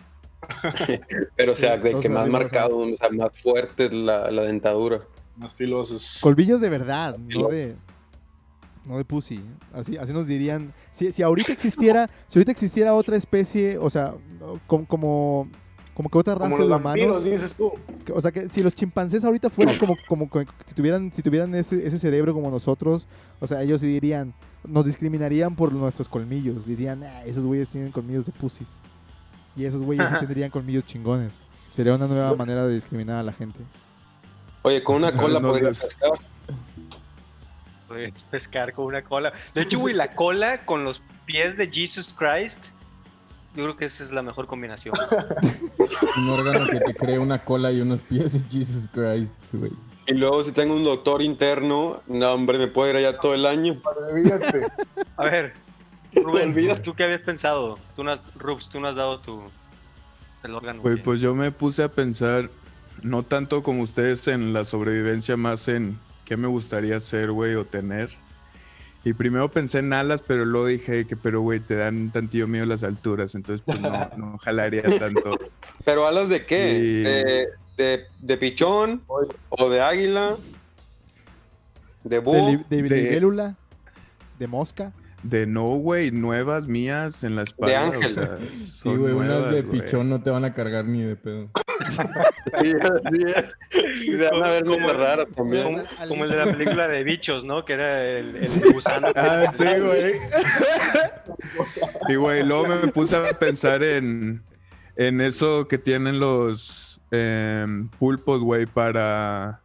Pero, 1.36 1.54
o 1.54 1.56
sea, 1.56 1.76
Sí, 1.78 1.82
de 1.84 2.00
que 2.00 2.10
más 2.10 2.28
marcado, 2.30 2.78
o 2.78 2.88
sea, 2.98 3.10
más 3.10 3.32
fuerte 3.40 3.90
la, 3.92 4.30
la 4.32 4.44
dentadura. 4.44 5.02
Más 5.38 5.54
filosos. 5.54 6.20
Colmillos 6.22 6.62
de 6.62 6.70
verdad, 6.70 7.18
no 7.18 7.48
de... 7.50 7.76
No 8.86 8.98
de 8.98 9.04
pussy. 9.06 9.42
Así, 9.74 9.98
así 9.98 10.14
nos 10.14 10.28
dirían. 10.28 10.72
Si, 10.92 11.12
si 11.12 11.24
ahorita 11.24 11.52
existiera, 11.52 12.08
si 12.28 12.38
ahorita 12.38 12.52
existiera 12.52 12.94
otra 12.94 13.16
especie, 13.18 13.80
o 13.80 13.90
sea, 13.90 14.14
como, 14.68 14.86
como, 14.88 15.50
como 15.96 16.08
que 16.10 16.18
otra 16.20 16.36
raza 16.36 16.52
Como 16.52 16.58
los 16.60 16.68
de 16.68 16.84
vampiros, 16.84 17.18
humanos, 17.18 17.24
dices 17.24 17.56
tú. 17.56 17.72
que- 18.06 18.12
o 18.14 18.22
sea 18.22 18.32
que 18.32 18.48
si 18.48 18.62
los 18.62 18.76
chimpancés 18.76 19.26
ahorita 19.26 19.50
fueran 19.50 19.76
como, 19.80 19.98
como, 20.08 20.30
que 20.30 20.46
si 20.68 20.76
tuvieran, 20.76 21.12
si 21.12 21.24
tuvieran 21.24 21.56
ese, 21.56 21.84
ese 21.88 21.98
cerebro 21.98 22.32
como 22.36 22.52
nosotros, 22.52 23.08
o 23.40 23.48
sea, 23.48 23.64
ellos 23.64 23.82
dirían, 23.82 24.36
nos 24.64 24.86
discriminarían 24.86 25.56
por 25.56 25.74
nuestros 25.74 26.08
colmillos, 26.08 26.68
dirían, 26.68 27.04
"Ah, 27.04 27.24
esos 27.26 27.44
güeyes 27.44 27.70
tienen 27.70 27.92
colmillos 27.92 28.24
de 28.26 28.34
pussies. 28.34 28.70
Y 29.56 29.66
esos 29.66 29.82
güeyes 29.84 30.10
sí 30.10 30.16
tendrían 30.20 30.50
colmillos 30.50 30.86
chingones. 30.86 31.46
Sería 31.72 31.94
una 31.94 32.08
nueva 32.08 32.36
manera 32.36 32.66
de 32.66 32.74
discriminar 32.74 33.18
a 33.18 33.24
la 33.24 33.34
gente. 33.34 33.60
Oye, 34.62 34.84
con 34.84 34.98
una 34.98 35.14
cola 35.16 35.40
No, 35.40 35.50
podrías 35.50 35.82
pescar. 35.82 36.12
Puedes 37.88 38.24
pescar 38.24 38.74
con 38.74 38.86
una 38.86 39.04
cola. 39.04 39.34
De 39.54 39.62
hecho, 39.62 39.80
güey, 39.80 39.94
la 39.94 40.10
cola 40.10 40.66
con 40.66 40.84
los 40.84 41.02
pies 41.26 41.58
de 41.58 41.70
Jesus 41.70 42.14
Christ, 42.18 42.66
yo 43.56 43.64
creo 43.64 43.78
que 43.78 43.86
esa 43.86 44.04
es 44.04 44.12
la 44.12 44.22
mejor 44.22 44.48
combinación. 44.48 44.96
Un 46.18 46.30
órgano 46.30 46.68
que 46.68 46.80
te 46.80 46.96
cree 46.96 47.20
una 47.20 47.44
cola 47.44 47.72
y 47.72 47.82
unos 47.82 48.02
pies 48.02 48.34
de 48.34 48.40
Jesus 48.50 48.90
Christ, 48.92 49.34
güey. 49.54 49.72
Y 50.08 50.14
luego 50.14 50.44
si 50.44 50.52
tengo 50.52 50.76
un 50.76 50.84
doctor 50.84 51.22
interno, 51.22 52.02
no, 52.08 52.34
hombre, 52.34 52.58
me 52.58 52.68
puedo 52.68 52.90
ir 52.92 52.98
allá 52.98 53.18
todo 53.18 53.34
el 53.34 53.46
año. 53.46 53.82
Olvídate. 54.12 54.68
A 55.18 55.26
ver, 55.26 55.54
Rubén. 56.26 56.82
¿tú 56.84 56.94
qué 56.94 57.04
habías 57.04 57.22
pensado? 57.22 57.78
Tú 57.96 58.04
no 58.04 58.12
has, 58.12 58.24
Rubs, 58.36 58.70
tú 58.70 58.80
no 58.80 58.88
has 58.88 58.96
dado 58.96 59.20
tu 59.20 59.42
el 60.44 60.54
órgano. 60.54 60.82
Güey, 60.82 61.02
pues 61.02 61.22
yo 61.22 61.34
me 61.34 61.52
puse 61.52 61.84
a 61.84 61.90
pensar, 61.90 62.50
no 63.02 63.24
tanto 63.24 63.64
como 63.64 63.82
ustedes 63.82 64.28
en 64.28 64.54
la 64.54 64.64
sobrevivencia, 64.66 65.38
más 65.38 65.68
en 65.68 65.98
qué 66.24 66.38
me 66.38 66.48
gustaría 66.48 66.98
hacer, 66.98 67.32
güey, 67.32 67.56
o 67.56 67.66
tener. 67.66 68.10
Y 69.04 69.14
primero 69.14 69.50
pensé 69.52 69.80
en 69.80 69.94
alas, 69.94 70.22
pero 70.22 70.46
luego 70.46 70.66
dije 70.68 71.06
que, 71.06 71.16
pero, 71.16 71.42
güey, 71.42 71.60
te 71.60 71.76
dan 71.76 72.12
tantillo 72.12 72.48
miedo 72.48 72.66
las 72.66 72.84
alturas, 72.84 73.36
entonces 73.36 73.64
pues 73.66 73.80
no, 73.80 73.92
no 74.18 74.38
jalaría 74.40 74.82
tanto. 75.00 75.38
¿Pero 75.84 76.08
alas 76.08 76.30
de 76.30 76.46
qué? 76.46 76.72
Sí. 76.72 77.04
¿De, 77.04 77.48
de, 77.78 78.06
de 78.20 78.38
pichón? 78.38 79.04
¿O 79.50 79.70
de 79.70 79.82
águila? 79.82 80.36
¿De 82.04 82.10
De, 82.16 82.20
búho? 82.20 82.64
de, 82.70 82.82
de- 82.82 82.82
libélula, 82.82 83.56
de 84.40 84.48
mosca. 84.48 84.92
De 85.28 85.48
no, 85.48 85.70
güey, 85.78 86.12
nuevas 86.12 86.68
mías 86.68 87.24
en 87.24 87.36
la 87.36 87.42
espalda. 87.44 87.86
ángel. 87.88 88.12
O 88.12 88.14
sea, 88.14 88.38
Sí, 88.56 88.90
güey, 88.90 89.12
unas 89.14 89.50
de 89.50 89.64
güey. 89.64 89.82
pichón 89.82 90.08
no 90.08 90.22
te 90.22 90.30
van 90.30 90.46
a 90.46 90.54
cargar 90.54 90.86
ni 90.86 91.02
de 91.02 91.16
pedo. 91.16 91.50
Sí, 92.62 92.72
así 92.80 93.24
es. 93.36 94.02
Y 94.04 94.18
se 94.18 94.30
van 94.30 94.44
a 94.46 94.50
ver 94.50 94.64
Como- 94.64 94.78
medio 94.80 94.94
raras 94.94 95.26
como, 95.36 95.52
también. 95.52 95.84
como 96.08 96.24
el 96.24 96.30
de 96.32 96.38
la 96.38 96.46
película 96.46 96.88
de 96.88 97.04
bichos, 97.04 97.44
¿no? 97.44 97.66
Que 97.66 97.74
era 97.74 98.04
el, 98.06 98.36
el 98.38 98.74
gusano. 98.74 99.08
Ah, 99.16 99.52
sí, 99.52 99.66
güey. 99.82 100.14
Y, 102.08 102.16
güey, 102.16 102.44
luego 102.44 102.68
me 102.68 102.88
puse 102.92 103.18
a 103.18 103.24
pensar 103.38 103.84
en, 103.84 104.42
en 104.96 105.22
eso 105.22 105.68
que 105.68 105.78
tienen 105.78 106.20
los 106.20 107.02
em, 107.12 107.90
pulpos, 107.90 108.42
güey, 108.42 108.66
para 108.68 109.60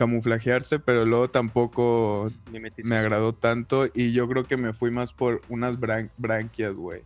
camuflajearse, 0.00 0.78
pero 0.78 1.04
luego 1.04 1.28
tampoco 1.28 2.32
me 2.84 2.96
agradó 2.96 3.34
tanto 3.34 3.86
y 3.92 4.12
yo 4.12 4.26
creo 4.26 4.44
que 4.44 4.56
me 4.56 4.72
fui 4.72 4.90
más 4.90 5.12
por 5.12 5.42
unas 5.50 5.78
bran- 5.78 6.10
branquias, 6.16 6.72
güey. 6.72 7.02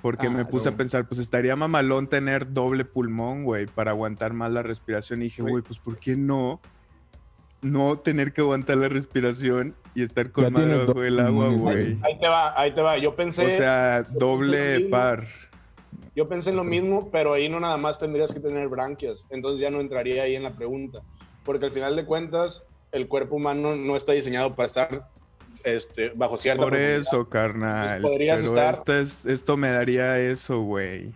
Porque 0.00 0.30
me 0.30 0.40
Ah, 0.40 0.46
puse 0.46 0.64
sí. 0.64 0.68
a 0.70 0.76
pensar, 0.78 1.06
pues 1.06 1.20
estaría 1.20 1.54
mamalón 1.56 2.06
tener 2.08 2.50
doble 2.54 2.86
pulmón, 2.86 3.44
güey, 3.44 3.66
para 3.66 3.90
aguantar 3.90 4.32
más 4.32 4.50
la 4.50 4.62
respiración. 4.62 5.20
Y 5.20 5.24
dije, 5.26 5.42
Güey. 5.42 5.62
pues 5.62 5.78
¿por 5.78 5.98
qué 5.98 6.16
no? 6.16 6.58
No 7.60 7.96
tener 7.98 8.32
que 8.32 8.40
aguantar 8.40 8.78
la 8.78 8.88
respiración 8.88 9.74
y 9.94 10.02
estar 10.02 10.32
con 10.32 10.50
madre 10.54 10.86
bajo 10.86 11.04
el 11.04 11.20
agua, 11.20 11.48
güey. 11.50 11.98
Ahí 12.02 12.18
te 12.18 12.28
va, 12.28 12.58
ahí 12.58 12.74
te 12.74 12.80
va. 12.80 12.96
Yo 12.96 13.14
pensé, 13.14 13.44
O 13.44 13.50
sea, 13.58 14.02
doble 14.04 14.80
par. 14.88 15.28
yo 16.16 16.26
pensé 16.28 16.48
en 16.48 16.56
lo 16.56 16.64
mismo, 16.64 17.10
pero 17.12 17.34
ahí 17.34 17.50
no 17.50 17.60
nada 17.60 17.76
más 17.76 17.98
tendrías 18.00 18.32
que 18.32 18.40
tener 18.40 18.68
branquias. 18.68 19.26
Entonces 19.30 19.60
ya 19.60 19.70
no 19.70 19.80
entraría 19.80 20.22
ahí 20.22 20.34
en 20.34 20.42
la 20.44 20.50
pregunta. 20.56 21.02
Porque 21.44 21.66
al 21.66 21.72
final 21.72 21.96
de 21.96 22.04
cuentas, 22.04 22.66
el 22.92 23.08
cuerpo 23.08 23.36
humano 23.36 23.74
no 23.76 23.96
está 23.96 24.12
diseñado 24.12 24.54
para 24.54 24.66
estar 24.66 25.08
este, 25.64 26.10
bajo 26.14 26.36
cierta 26.38 26.62
Por 26.62 26.74
eso, 26.76 27.28
carnal. 27.28 28.00
Pues 28.00 28.12
podrías 28.12 28.40
Pero 28.42 28.52
estar- 28.54 28.74
esta 28.74 28.98
es- 29.00 29.26
esto 29.26 29.56
me 29.56 29.70
daría 29.70 30.18
eso, 30.18 30.60
güey. 30.60 31.12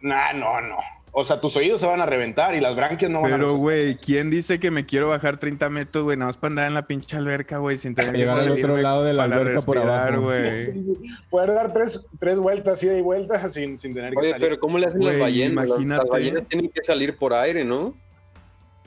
Nah, 0.00 0.32
no, 0.32 0.60
no. 0.60 0.76
O 1.10 1.24
sea, 1.24 1.40
tus 1.40 1.56
oídos 1.56 1.80
se 1.80 1.86
van 1.86 2.00
a 2.00 2.06
reventar 2.06 2.54
y 2.54 2.60
las 2.60 2.76
branquias 2.76 3.10
no 3.10 3.22
van 3.22 3.32
a 3.32 3.36
Pero, 3.36 3.54
güey. 3.54 3.96
¿quién 3.96 4.30
dice 4.30 4.60
que 4.60 4.70
me 4.70 4.84
quiero 4.86 5.08
bajar 5.08 5.38
30 5.38 5.68
metros, 5.70 6.04
güey? 6.04 6.16
Nada 6.16 6.28
más 6.28 6.36
para 6.36 6.50
andar 6.50 6.66
en 6.68 6.74
la 6.74 6.86
pinche 6.86 7.16
alberca, 7.16 7.58
güey, 7.58 7.78
sin 7.78 7.94
tener 7.94 8.12
que 8.12 8.18
Llegar 8.18 8.38
al 8.38 8.50
otro 8.52 8.76
lado 8.76 9.02
de 9.04 9.14
la 9.14 9.24
alberca 9.24 9.62
por 9.62 9.78
abajo. 9.78 10.20
güey. 10.22 10.66
Sí, 10.72 10.82
sí. 10.84 10.98
Poder 11.30 11.54
dar 11.54 11.72
tres, 11.72 12.06
tres 12.20 12.38
vueltas, 12.38 12.80
ida 12.82 12.96
y 12.96 13.00
vuelta, 13.00 13.50
sin, 13.52 13.78
sin 13.78 13.94
tener 13.94 14.12
que 14.12 14.18
Oye, 14.18 14.30
salir. 14.32 14.46
pero 14.48 14.60
¿cómo 14.60 14.78
le 14.78 14.86
hacen 14.86 15.02
las 15.04 15.18
ballenas? 15.18 15.66
Imagínate. 15.66 16.02
Las 16.04 16.10
ballenas 16.10 16.42
tienen 16.48 16.70
que 16.70 16.84
salir 16.84 17.16
por 17.16 17.32
aire, 17.34 17.64
¿no? 17.64 17.94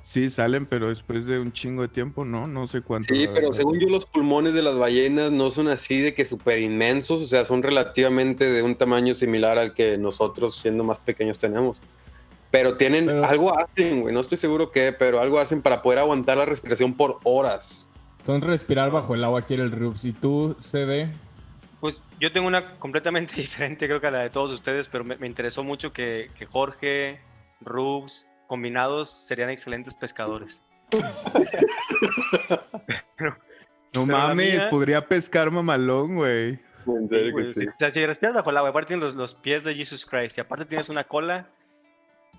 Sí, 0.03 0.29
salen, 0.29 0.65
pero 0.65 0.89
después 0.89 1.25
de 1.25 1.39
un 1.39 1.51
chingo 1.51 1.83
de 1.83 1.87
tiempo, 1.87 2.25
¿no? 2.25 2.47
No 2.47 2.67
sé 2.67 2.81
cuánto. 2.81 3.13
Sí, 3.13 3.27
pero 3.33 3.53
según 3.53 3.79
yo 3.79 3.87
los 3.87 4.05
pulmones 4.05 4.53
de 4.53 4.61
las 4.63 4.75
ballenas 4.75 5.31
no 5.31 5.51
son 5.51 5.67
así 5.67 6.01
de 6.01 6.13
que 6.15 6.25
súper 6.25 6.59
inmensos, 6.59 7.21
o 7.21 7.25
sea, 7.25 7.45
son 7.45 7.61
relativamente 7.63 8.45
de 8.49 8.63
un 8.63 8.75
tamaño 8.75 9.13
similar 9.13 9.57
al 9.59 9.73
que 9.73 9.97
nosotros 9.97 10.55
siendo 10.55 10.83
más 10.83 10.99
pequeños 10.99 11.37
tenemos. 11.37 11.79
Pero 12.49 12.77
tienen, 12.77 13.05
Pero- 13.05 13.25
algo 13.25 13.57
hacen, 13.57 14.01
güey, 14.01 14.13
no 14.13 14.19
estoy 14.19 14.37
seguro 14.37 14.71
qué, 14.71 14.91
pero 14.91 15.21
algo 15.21 15.39
hacen 15.39 15.61
para 15.61 15.81
poder 15.81 15.99
aguantar 15.99 16.37
la 16.37 16.45
respiración 16.45 16.95
por 16.95 17.19
horas. 17.23 17.87
Entonces 18.19 18.49
respirar 18.49 18.91
bajo 18.91 19.15
el 19.15 19.23
agua 19.23 19.43
quiere 19.43 19.63
el 19.63 19.71
Rubs. 19.71 20.03
¿Y 20.05 20.11
tú, 20.13 20.55
CD? 20.59 21.09
Pues 21.79 22.05
yo 22.19 22.31
tengo 22.31 22.47
una 22.47 22.77
completamente 22.79 23.35
diferente, 23.37 23.87
creo 23.87 24.01
que 24.01 24.07
a 24.07 24.11
la 24.11 24.19
de 24.19 24.29
todos 24.31 24.51
ustedes, 24.51 24.87
pero 24.89 25.03
me, 25.03 25.15
me 25.17 25.27
interesó 25.27 25.63
mucho 25.63 25.93
que, 25.93 26.29
que 26.37 26.45
Jorge, 26.45 27.19
Rubs, 27.61 28.27
combinados 28.51 29.09
serían 29.09 29.49
excelentes 29.49 29.95
pescadores. 29.95 30.61
No 33.93 34.05
pero 34.05 34.17
mames, 34.17 34.53
mía- 34.59 34.69
podría 34.69 35.05
pescar 35.05 35.51
mamalón, 35.51 36.15
güey. 36.15 36.59
En 36.87 37.09
serio 37.09 37.25
que 37.27 37.31
Pues, 37.31 37.53
sí. 37.53 37.67
O 37.67 37.71
sea, 37.77 37.91
si 37.91 38.05
respiras 38.05 38.33
bajo 38.33 38.49
el 38.49 38.57
agua, 38.57 38.69
aparte 38.69 38.87
tienes 38.89 39.03
los, 39.03 39.15
los 39.15 39.35
pies 39.35 39.63
de 39.65 39.75
Jesus 39.75 40.05
Christ 40.05 40.37
y 40.37 40.41
aparte 40.41 40.63
tienes 40.65 40.87
una 40.87 41.03
cola 41.03 41.45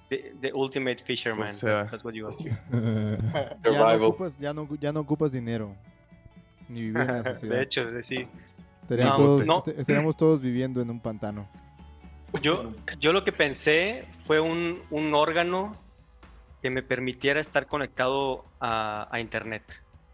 de, 0.09 0.35
de 0.41 0.51
Ultimate 0.55 0.97
Fisherman. 1.05 1.49
O 1.51 1.53
sea. 1.53 1.87
That's 1.91 2.03
what 2.05 2.15
you 2.15 2.27
are. 2.73 3.19
Ya 3.63 3.97
no, 3.99 4.07
ocupas, 4.07 4.39
ya, 4.39 4.55
no, 4.55 4.69
ya 4.81 4.93
no 4.93 5.01
ocupas 5.01 5.31
dinero. 5.33 5.75
Ni 6.71 6.81
vivir 6.81 7.03
en 7.03 7.07
la 7.23 7.25
sociedad. 7.35 7.57
de 7.57 7.63
hecho, 7.63 7.87
sí. 8.07 8.27
No, 8.89 9.15
todos, 9.17 9.47
no. 9.47 9.59
est- 9.59 9.69
estaríamos 9.79 10.17
todos 10.17 10.41
viviendo 10.41 10.81
en 10.81 10.89
un 10.91 11.01
pantano. 11.01 11.47
Yo, 12.41 12.73
yo 12.99 13.13
lo 13.13 13.25
que 13.25 13.33
pensé 13.33 14.07
fue 14.25 14.41
un, 14.41 14.81
un 14.91 15.13
órgano 15.13 15.77
que 16.63 16.71
me 16.71 16.83
permitiera 16.83 17.41
estar 17.41 17.67
conectado 17.67 18.45
a, 18.61 19.09
a 19.11 19.21
internet. 19.21 19.63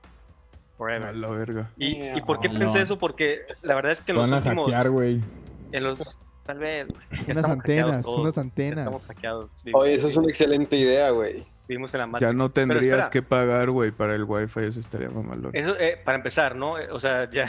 A 0.05 0.77
Forever. 0.79 1.17
la 1.17 1.29
verga. 1.31 1.71
¿Y, 1.77 2.03
¿Y 2.17 2.21
por 2.23 2.41
qué 2.41 2.49
pensé 2.49 2.79
no. 2.79 2.85
eso? 2.85 2.99
Porque 2.99 3.41
la 3.63 3.75
verdad 3.75 3.93
es 3.93 4.01
que 4.01 4.13
en 4.13 4.19
los 4.19 4.31
van 4.31 4.35
a 4.41 4.43
últimos... 4.45 4.67
hackear, 4.67 4.91
güey. 4.91 5.21
En 5.73 5.83
los... 5.85 6.21
Tal 6.45 6.59
vez, 6.61 6.87
Unas 7.29 7.45
antenas, 7.45 8.01
todos. 8.03 8.19
unas 8.21 8.39
antenas. 8.39 8.79
Estamos 8.79 9.07
hackeados. 9.07 9.51
Vivimos- 9.65 9.83
Oye, 9.83 9.95
eso 9.95 10.09
es 10.09 10.17
una 10.17 10.29
excelente 10.29 10.77
idea, 10.77 11.11
güey. 11.11 11.45
Vivimos 11.69 11.93
en 11.93 12.01
la 12.01 12.07
Matrix. 12.07 12.27
Ya 12.27 12.33
no 12.35 12.49
tendrías 12.49 13.11
que 13.11 13.21
pagar, 13.21 13.69
güey, 13.71 13.91
para 13.91 14.15
el 14.15 14.25
wifi, 14.25 14.61
eso 14.61 14.81
estaría 14.81 15.11
mamalón. 15.11 15.51
Eso, 15.53 15.77
eh, 15.79 16.01
para 16.03 16.17
empezar, 16.17 16.57
¿no? 16.57 16.79
Eh, 16.79 16.89
O 16.91 16.99
sea, 16.99 17.29
ya... 17.31 17.45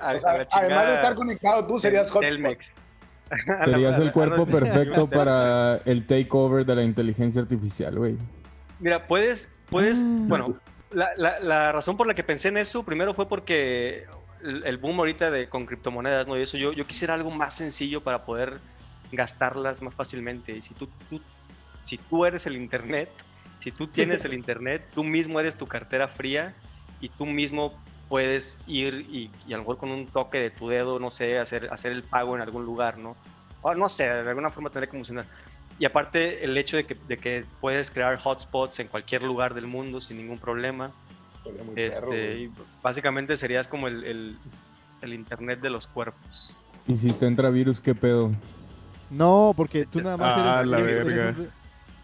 a- 0.00 0.12
O 0.12 0.14
a 0.14 0.18
sea, 0.18 0.38
la 0.38 0.48
además 0.50 0.86
de 0.86 0.94
estar 0.94 1.14
conectado, 1.14 1.66
tú 1.66 1.78
serías 1.78 2.10
hotspot. 2.10 2.56
A 3.60 3.64
Serías 3.66 3.98
a 3.98 4.02
el 4.02 4.12
cuerpo 4.12 4.36
a 4.36 4.46
la- 4.46 4.46
perfecto 4.46 5.06
para 5.10 5.82
el 5.84 6.06
takeover 6.06 6.64
de 6.64 6.74
la 6.76 6.82
inteligencia 6.82 7.42
artificial, 7.42 7.98
güey. 7.98 8.16
Mira, 8.80 9.06
puedes, 9.06 9.54
puedes, 9.70 9.98
Ah. 10.06 10.24
bueno, 10.28 10.60
la, 10.90 11.10
la- 11.16 11.40
la 11.40 11.72
razón 11.72 11.96
por 11.96 12.06
la 12.06 12.14
que 12.14 12.22
pensé 12.22 12.48
en 12.48 12.56
eso 12.58 12.82
primero 12.84 13.12
fue 13.14 13.28
porque 13.28 14.04
el, 14.42 14.64
el 14.64 14.78
boom 14.78 14.98
ahorita 15.00 15.30
de 15.30 15.48
con 15.48 15.66
criptomonedas, 15.66 16.26
¿no? 16.26 16.38
Y 16.38 16.42
eso 16.42 16.56
yo, 16.56 16.72
yo 16.72 16.86
quisiera 16.86 17.14
algo 17.14 17.30
más 17.30 17.54
sencillo 17.54 18.02
para 18.02 18.24
poder 18.24 18.60
gastarlas 19.12 19.82
más 19.82 19.94
fácilmente. 19.94 20.52
Y 20.56 20.62
si 20.62 20.74
tú, 20.74 20.88
tú 21.08 21.20
si 21.84 21.96
tú 21.98 22.24
eres 22.24 22.46
el 22.46 22.56
Internet, 22.56 23.10
si 23.58 23.72
tú 23.72 23.86
tienes 23.88 24.24
el 24.24 24.34
Internet, 24.42 24.88
tú 24.94 25.02
mismo 25.04 25.40
eres 25.40 25.56
tu 25.56 25.66
cartera 25.66 26.06
fría 26.08 26.54
y 27.00 27.08
tú 27.08 27.26
mismo 27.26 27.82
puedes 28.08 28.58
ir 28.66 29.06
y, 29.10 29.30
y, 29.46 29.52
a 29.52 29.56
lo 29.56 29.62
mejor 29.64 29.78
con 29.78 29.90
un 29.90 30.06
toque 30.06 30.38
de 30.38 30.50
tu 30.50 30.68
dedo, 30.68 30.98
no 30.98 31.10
sé, 31.10 31.38
hacer, 31.38 31.68
hacer 31.72 31.92
el 31.92 32.02
pago 32.04 32.34
en 32.36 32.40
algún 32.42 32.64
lugar, 32.64 32.96
¿no? 32.98 33.16
O 33.60 33.74
no 33.74 33.88
sé, 33.88 34.04
de 34.08 34.28
alguna 34.28 34.50
forma 34.50 34.70
tendría 34.70 34.90
que 34.90 34.96
funcionar. 34.96 35.26
Y 35.78 35.84
aparte 35.84 36.44
el 36.44 36.56
hecho 36.58 36.76
de 36.76 36.84
que, 36.84 36.94
de 37.06 37.16
que 37.16 37.44
puedes 37.60 37.90
crear 37.90 38.18
hotspots 38.22 38.80
en 38.80 38.88
cualquier 38.88 39.22
lugar 39.22 39.54
del 39.54 39.66
mundo 39.66 40.00
sin 40.00 40.16
ningún 40.16 40.38
problema. 40.38 40.90
Muy 41.64 41.80
Este, 41.80 42.50
básicamente 42.82 43.36
serías 43.36 43.68
como 43.68 43.86
el, 43.88 44.04
el- 44.04 44.38
el 45.02 45.14
internet 45.14 45.60
de 45.60 45.70
los 45.70 45.86
cuerpos. 45.86 46.56
Y 46.88 46.96
si 46.96 47.12
te 47.12 47.26
entra 47.26 47.50
virus, 47.50 47.80
¿qué 47.80 47.94
pedo? 47.94 48.32
No, 49.10 49.52
porque 49.56 49.86
tú 49.86 50.00
nada 50.02 50.16
más 50.16 50.36
Ah, 50.36 50.60
eres, 50.60 50.68
la 50.70 50.78
eres- 50.80 50.90
eres 50.98 51.04
verga. 51.06 51.28
un- 51.40 51.50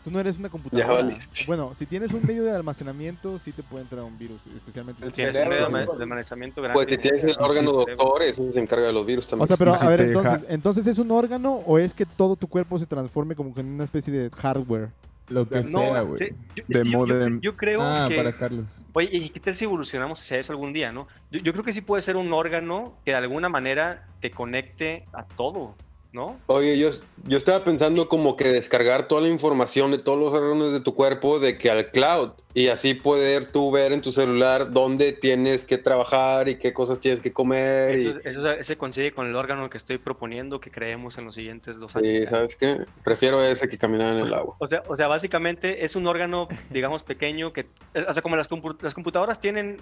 tú 0.04 0.10
no 0.10 0.20
eres 0.20 0.38
una 0.38 0.50
computadora. 0.50 1.16
Bueno, 1.46 1.74
si 1.74 1.86
tienes 1.86 2.12
un 2.12 2.22
medio 2.26 2.44
de 2.44 2.50
almacenamiento, 2.52 3.38
sí 3.38 3.52
te 3.52 3.62
puede 3.62 3.82
entrar 3.82 4.04
un 4.04 4.16
virus, 4.18 4.46
especialmente. 4.48 5.04
Si 5.06 5.12
Tienes 5.12 5.38
un 5.38 5.48
medio 5.48 5.66
de, 5.68 5.96
de 5.96 6.02
almacenamiento 6.04 6.60
grande. 6.62 6.74
Pues 6.74 6.90
si 6.90 6.98
tienes 6.98 7.24
el 7.24 7.36
órgano 7.40 7.70
Sí, 7.70 7.76
doctor, 7.96 8.22
eso 8.22 8.52
se 8.52 8.60
encarga 8.60 8.86
de 8.86 8.92
los 8.92 9.06
virus 9.06 9.26
también. 9.26 9.44
O 9.44 9.46
sea, 9.46 9.56
pero 9.56 9.74
a 9.74 9.88
ver, 9.88 10.02
entonces, 10.02 10.44
entonces 10.48 10.86
¿es 10.86 10.98
un 10.98 11.10
órgano 11.10 11.54
o 11.54 11.78
es 11.78 11.94
que 11.94 12.04
todo 12.06 12.36
tu 12.36 12.46
cuerpo 12.46 12.78
se 12.78 12.86
transforme 12.86 13.34
como 13.34 13.54
que 13.54 13.60
en 13.62 13.68
una 13.68 13.84
especie 13.84 14.12
de 14.12 14.30
hardware? 14.30 14.90
Lo 15.28 15.48
que 15.48 15.62
No, 15.62 15.64
sea, 15.80 16.02
güey. 16.02 16.20
yo, 16.20 16.26
De 16.26 16.34
que 16.66 16.72
yo- 16.74 16.82
yo- 16.84 16.98
modem. 16.98 17.40
yo 17.40 17.56
creo 17.56 17.80
Ah, 17.80 18.08
que... 18.10 18.16
para 18.16 18.30
Carlos. 18.32 18.66
Oye, 18.92 19.08
¿y 19.10 19.30
qué 19.30 19.40
tal 19.40 19.54
si 19.54 19.64
evolucionamos 19.64 20.20
hacia 20.20 20.38
eso 20.38 20.52
algún 20.52 20.74
día, 20.74 20.92
no? 20.92 21.08
Yo, 21.30 21.40
yo 21.40 21.52
creo 21.52 21.64
que 21.64 21.72
sí 21.72 21.80
puede 21.80 22.02
ser 22.02 22.16
un 22.16 22.30
órgano 22.34 22.92
que 23.06 23.12
de 23.12 23.16
alguna 23.16 23.48
manera 23.48 24.06
te 24.20 24.30
conecte 24.30 25.06
a 25.14 25.24
todo, 25.24 25.76
¿no? 26.14 26.38
Oye, 26.46 26.78
yo, 26.78 26.90
yo 27.24 27.36
estaba 27.36 27.64
pensando 27.64 28.08
como 28.08 28.36
que 28.36 28.48
descargar 28.48 29.08
toda 29.08 29.22
la 29.22 29.28
información 29.28 29.90
de 29.90 29.98
todos 29.98 30.16
los 30.16 30.32
órganos 30.32 30.72
de 30.72 30.80
tu 30.80 30.94
cuerpo 30.94 31.40
de 31.40 31.58
que 31.58 31.70
al 31.70 31.90
cloud 31.90 32.30
y 32.54 32.68
así 32.68 32.94
poder 32.94 33.48
tú 33.48 33.72
ver 33.72 33.90
en 33.90 34.00
tu 34.00 34.12
celular 34.12 34.70
dónde 34.70 35.12
tienes 35.12 35.64
que 35.64 35.76
trabajar 35.76 36.48
y 36.48 36.54
qué 36.54 36.72
cosas 36.72 37.00
tienes 37.00 37.20
que 37.20 37.32
comer 37.32 37.98
y, 37.98 38.16
Eso, 38.22 38.40
se 38.62 38.76
consigue 38.78 39.12
con 39.12 39.26
el 39.26 39.34
órgano 39.34 39.68
que 39.68 39.76
estoy 39.76 39.98
proponiendo 39.98 40.60
que 40.60 40.70
creemos 40.70 41.18
en 41.18 41.24
los 41.24 41.34
siguientes 41.34 41.80
dos 41.80 41.96
años. 41.96 42.22
y, 42.22 42.26
¿sabes 42.28 42.54
qué? 42.54 42.86
Prefiero 43.02 43.42
ese 43.42 43.68
que 43.68 43.76
caminar 43.76 44.12
en 44.14 44.20
el 44.20 44.34
agua. 44.34 44.54
O 44.60 44.68
sea, 44.68 44.84
o 44.86 44.94
sea, 44.94 45.08
básicamente 45.08 45.84
es 45.84 45.96
un 45.96 46.06
órgano, 46.06 46.46
digamos, 46.70 47.02
pequeño 47.02 47.52
que, 47.52 47.66
o 48.08 48.12
sea, 48.12 48.22
como 48.22 48.36
las, 48.36 48.48
las 48.80 48.94
computadoras 48.94 49.40
tienen 49.40 49.78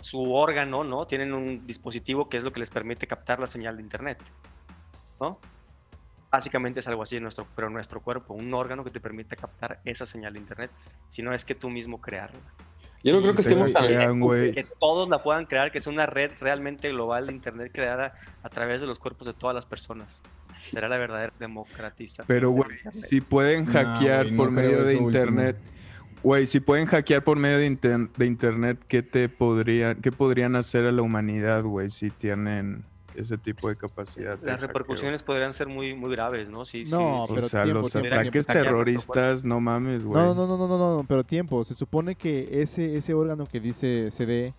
su 0.00 0.34
órgano, 0.34 0.82
¿no? 0.82 1.06
Tienen 1.06 1.32
un 1.32 1.64
dispositivo 1.64 2.28
que 2.28 2.38
es 2.38 2.42
lo 2.42 2.52
que 2.52 2.58
les 2.58 2.70
permite 2.70 3.06
captar 3.06 3.38
la 3.38 3.46
señal 3.46 3.76
de 3.76 3.84
internet, 3.84 4.18
¿no? 5.20 5.38
Básicamente 6.30 6.80
es 6.80 6.88
algo 6.88 7.02
así 7.02 7.16
en 7.16 7.22
nuestro, 7.22 7.46
pero 7.54 7.68
en 7.68 7.74
nuestro 7.74 8.00
cuerpo, 8.00 8.34
un 8.34 8.52
órgano 8.52 8.84
que 8.84 8.90
te 8.90 9.00
permite 9.00 9.36
captar 9.36 9.80
esa 9.84 10.06
señal 10.06 10.32
de 10.34 10.40
internet, 10.40 10.70
si 11.08 11.22
no 11.22 11.32
es 11.32 11.44
que 11.44 11.54
tú 11.54 11.70
mismo 11.70 12.00
crearla. 12.00 12.40
Yo 13.04 13.12
no 13.14 13.20
creo 13.20 13.32
que 13.32 13.42
Te 13.42 13.48
estemos 13.50 13.72
tan 13.72 13.86
lejos. 13.86 14.18
güey. 14.18 14.52
Que 14.52 14.64
todos 14.80 15.08
la 15.08 15.22
puedan 15.22 15.46
crear, 15.46 15.70
que 15.70 15.78
sea 15.80 15.92
una 15.92 16.06
red 16.06 16.32
realmente 16.40 16.88
global 16.88 17.28
de 17.28 17.34
internet 17.34 17.70
creada 17.72 18.14
a 18.42 18.48
través 18.48 18.80
de 18.80 18.86
los 18.86 18.98
cuerpos 18.98 19.28
de 19.28 19.34
todas 19.34 19.54
las 19.54 19.64
personas. 19.64 20.22
Será 20.66 20.88
la 20.88 20.96
verdadera 20.98 21.32
democratización. 21.38 22.26
Pero, 22.26 22.50
güey, 22.50 22.70
si 23.08 23.20
pueden 23.20 23.66
hackear 23.66 24.32
no 24.32 24.36
por 24.38 24.50
medio 24.50 24.82
de 24.82 24.94
internet, 24.96 25.56
güey, 26.24 26.48
si 26.48 26.58
pueden 26.58 26.86
hackear 26.86 27.22
por 27.22 27.38
medio 27.38 27.58
de, 27.58 27.66
inter- 27.66 28.08
de 28.16 28.26
internet, 28.26 28.80
¿qué 28.88 29.02
te 29.04 29.28
podrían, 29.28 30.00
qué 30.00 30.10
podrían 30.10 30.56
hacer 30.56 30.86
a 30.86 30.90
la 30.90 31.02
humanidad, 31.02 31.62
güey, 31.62 31.90
si 31.92 32.10
tienen 32.10 32.84
ese 33.16 33.38
tipo 33.38 33.68
de 33.68 33.76
capacidad? 33.76 34.38
de 34.38 34.46
Las 34.46 34.56
hackeo? 34.56 34.66
repercusiones 34.68 35.22
podrían 35.22 35.52
ser 35.52 35.66
muy, 35.68 35.94
muy 35.94 36.10
graves, 36.10 36.48
¿no? 36.48 36.64
Sí, 36.64 36.84
No, 36.90 37.24
sí, 37.26 37.32
pero 37.34 37.46
o 37.46 37.48
sea, 37.48 37.64
tiempo, 37.64 37.82
los 37.82 37.92
tiempo, 37.92 38.08
ataques 38.14 38.46
tiempo. 38.46 38.52
terroristas, 38.52 39.44
no 39.44 39.60
mames, 39.60 40.04
güey. 40.04 40.22
No, 40.22 40.34
no, 40.34 40.46
no, 40.46 40.56
no, 40.58 40.68
no, 40.68 40.96
no, 40.98 41.04
pero 41.08 41.24
tiempo. 41.24 41.64
Se 41.64 41.74
supone 41.74 42.14
que 42.14 42.48
ese, 42.62 42.96
ese 42.96 43.14
órgano 43.14 43.46
que 43.46 43.60
dice 43.60 44.10
CD 44.10 44.54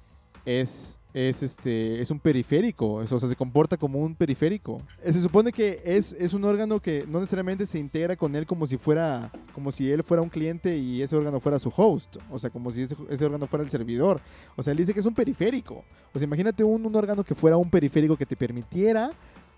es, 0.47 0.97
es, 1.13 1.43
este, 1.43 2.01
es 2.01 2.10
un 2.10 2.19
periférico. 2.19 2.93
O 2.93 3.05
sea, 3.05 3.19
se 3.19 3.36
comporta 3.36 3.75
como 3.75 3.99
un 3.99 4.15
periférico. 4.15 4.81
Eh, 5.03 5.12
Se 5.12 5.21
supone 5.21 5.51
que 5.51 5.81
es, 5.83 6.13
es 6.13 6.33
un 6.33 6.45
órgano 6.45 6.79
que 6.79 7.05
no 7.07 7.19
necesariamente 7.19 7.65
se 7.65 7.77
integra 7.77 8.15
con 8.15 8.33
él 8.36 8.47
como 8.47 8.65
si 8.65 8.77
fuera, 8.77 9.29
como 9.53 9.73
si 9.73 9.91
él 9.91 10.03
fuera 10.03 10.23
un 10.23 10.29
cliente 10.29 10.77
y 10.77 11.01
ese 11.01 11.17
órgano 11.17 11.41
fuera 11.41 11.60
su 11.60 11.71
host. 11.75 12.15
O 12.31 12.39
sea, 12.39 12.49
como 12.49 12.71
si 12.71 12.83
ese, 12.83 13.25
órgano 13.25 13.45
fuera 13.45 13.65
el 13.65 13.69
servidor. 13.69 14.21
O 14.55 14.63
sea, 14.63 14.71
él 14.71 14.77
dice 14.77 14.93
que 14.93 15.01
es 15.01 15.05
un 15.05 15.13
periférico. 15.13 15.83
O 16.13 16.17
sea, 16.17 16.25
imagínate 16.25 16.63
un, 16.63 16.86
un 16.86 16.95
órgano 16.95 17.25
que 17.25 17.36
fuera 17.36 17.57
un 17.57 17.69
periférico 17.69 18.15
que 18.15 18.25
te 18.25 18.38
permitiera 18.38 19.12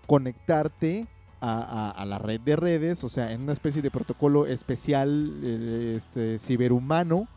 conectarte 0.06 1.06
a 1.42 2.04
la 2.06 2.18
red 2.18 2.38
de 2.42 2.54
redes, 2.54 3.02
o 3.02 3.08
sea, 3.08 3.32
en 3.32 3.40
una 3.40 3.54
especie 3.54 3.80
de 3.80 3.90
protocolo 3.90 4.44
especial 4.44 5.40
eh, 5.42 5.94
este, 5.96 6.38
ciberhumano, 6.38 7.28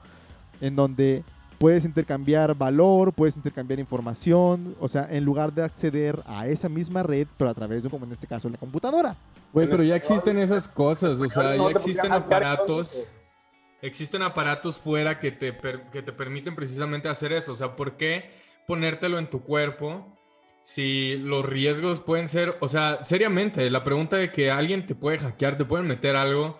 en 0.60 0.76
donde 0.76 1.24
puedes 1.64 1.86
intercambiar 1.86 2.54
valor, 2.58 3.14
puedes 3.14 3.38
intercambiar 3.38 3.80
información, 3.80 4.76
o 4.82 4.90
sea, 4.90 5.08
en 5.10 5.24
lugar 5.24 5.54
de 5.54 5.64
acceder 5.64 6.20
a 6.26 6.46
esa 6.46 6.68
misma 6.68 7.04
red, 7.04 7.26
pero 7.38 7.50
a 7.50 7.54
través 7.54 7.84
de, 7.84 7.90
como 7.90 8.06
en 8.06 8.12
este 8.12 8.28
caso, 8.28 8.50
la 8.50 8.58
computadora. 8.58 9.16
Güey, 9.54 9.70
pero 9.70 9.82
ya 9.82 9.96
existen 9.96 10.38
esas 10.40 10.68
cosas, 10.68 11.22
o 11.22 11.30
sea, 11.30 11.56
ya 11.56 11.66
te 11.68 11.72
existen 11.72 12.12
aparatos, 12.12 13.06
existen 13.82 14.24
aparatos 14.24 14.78
fuera 14.78 15.18
que 15.20 15.32
te, 15.32 15.54
per- 15.54 15.90
que 15.90 16.02
te 16.02 16.12
permiten 16.12 16.54
precisamente 16.54 17.08
hacer 17.08 17.32
eso, 17.32 17.54
o 17.54 17.56
sea, 17.56 17.78
¿por 17.78 17.96
qué 17.96 18.30
ponértelo 18.68 19.18
en 19.18 19.30
tu 19.30 19.42
cuerpo 19.42 20.06
si 20.64 21.16
los 21.16 21.46
riesgos 21.46 22.02
pueden 22.02 22.28
ser, 22.28 22.58
o 22.60 22.68
sea, 22.68 23.06
seriamente, 23.06 23.70
la 23.70 23.86
pregunta 23.86 24.18
de 24.18 24.34
que 24.34 24.52
alguien 24.52 24.86
te 24.86 24.96
puede 24.96 25.18
hackear, 25.18 25.58
te 25.58 25.64
pueden 25.64 25.88
meter 25.88 26.18
algo, 26.18 26.60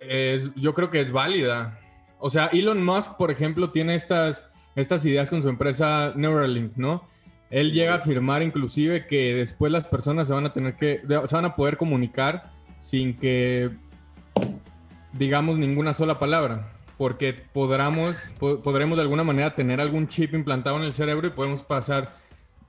es, 0.00 0.50
yo 0.54 0.74
creo 0.74 0.90
que 0.90 1.00
es 1.00 1.12
válida. 1.12 1.78
O 2.24 2.30
sea, 2.30 2.46
Elon 2.46 2.84
Musk, 2.84 3.16
por 3.16 3.30
ejemplo, 3.32 3.70
tiene 3.70 3.96
estas, 3.96 4.44
estas 4.76 5.04
ideas 5.04 5.28
con 5.28 5.42
su 5.42 5.48
empresa 5.48 6.12
Neuralink, 6.14 6.76
¿no? 6.76 7.02
Él 7.50 7.72
llega 7.72 7.94
a 7.94 7.96
afirmar 7.96 8.42
inclusive 8.42 9.06
que 9.08 9.34
después 9.34 9.72
las 9.72 9.86
personas 9.88 10.28
se 10.28 10.32
van 10.32 10.46
a 10.46 10.52
tener 10.52 10.76
que, 10.76 11.02
se 11.26 11.34
van 11.34 11.44
a 11.44 11.56
poder 11.56 11.76
comunicar 11.76 12.52
sin 12.78 13.16
que 13.18 13.70
digamos 15.12 15.58
ninguna 15.58 15.94
sola 15.94 16.18
palabra, 16.18 16.72
porque 16.96 17.34
podremos, 17.34 18.16
po- 18.38 18.60
podremos 18.62 18.96
de 18.96 19.02
alguna 19.02 19.24
manera 19.24 19.54
tener 19.54 19.80
algún 19.80 20.06
chip 20.08 20.32
implantado 20.32 20.76
en 20.76 20.84
el 20.84 20.94
cerebro 20.94 21.26
y 21.26 21.30
podemos 21.30 21.62
pasar 21.64 22.16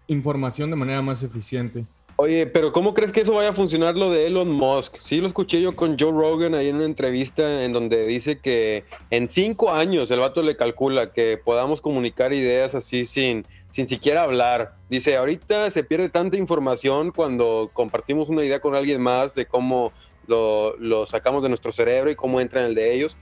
información 0.08 0.70
de 0.72 0.76
manera 0.76 1.02
más 1.02 1.24
eficiente. 1.24 1.86
Oye, 2.24 2.48
pero 2.48 2.72
¿cómo 2.72 2.94
crees 2.94 3.12
que 3.12 3.20
eso 3.20 3.34
vaya 3.34 3.50
a 3.50 3.54
funcionar 3.54 3.98
lo 3.98 4.10
de 4.10 4.28
Elon 4.28 4.50
Musk? 4.50 4.96
Sí, 4.96 5.20
lo 5.20 5.28
escuché 5.28 5.62
yo 5.62 5.76
con 5.76 6.00
Joe 6.00 6.14
Rogan 6.14 6.56
ahí 6.56 6.70
en 6.70 6.78
una 6.78 6.86
entrevista 6.86 7.66
en 7.66 7.74
donde 7.74 8.06
dice 8.06 8.40
que 8.40 8.86
en 9.10 9.28
cinco 9.28 9.74
años 9.74 10.10
el 10.10 10.22
vato 10.22 10.42
le 10.42 10.56
calcula 10.56 11.12
que 11.12 11.38
podamos 11.38 11.82
comunicar 11.82 12.32
ideas 12.32 12.76
así 12.76 13.04
sin, 13.04 13.46
sin 13.72 13.90
siquiera 13.90 14.22
hablar. 14.22 14.74
Dice, 14.88 15.18
ahorita 15.18 15.70
se 15.70 15.84
pierde 15.84 16.08
tanta 16.08 16.38
información 16.38 17.12
cuando 17.12 17.72
compartimos 17.74 18.30
una 18.30 18.46
idea 18.46 18.62
con 18.62 18.74
alguien 18.74 19.02
más 19.02 19.36
de 19.36 19.46
cómo 19.46 19.92
lo, 20.26 20.78
lo 20.78 21.06
sacamos 21.06 21.44
de 21.44 21.50
nuestro 21.50 21.74
cerebro 21.74 22.10
y 22.10 22.16
cómo 22.16 22.40
entra 22.40 22.62
en 22.62 22.68
el 22.68 22.76
de 22.76 22.94
ellos. 22.94 23.18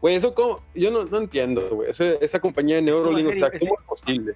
Güey, 0.00 0.16
eso 0.16 0.34
como, 0.34 0.60
yo 0.74 0.90
no, 0.90 1.04
no 1.04 1.18
entiendo, 1.18 1.68
güey. 1.70 1.90
Esa 1.92 2.40
compañía 2.40 2.74
de 2.74 2.82
Neuralink, 2.82 3.28
¿cómo 3.60 3.78
es 3.78 3.86
posible? 3.86 4.34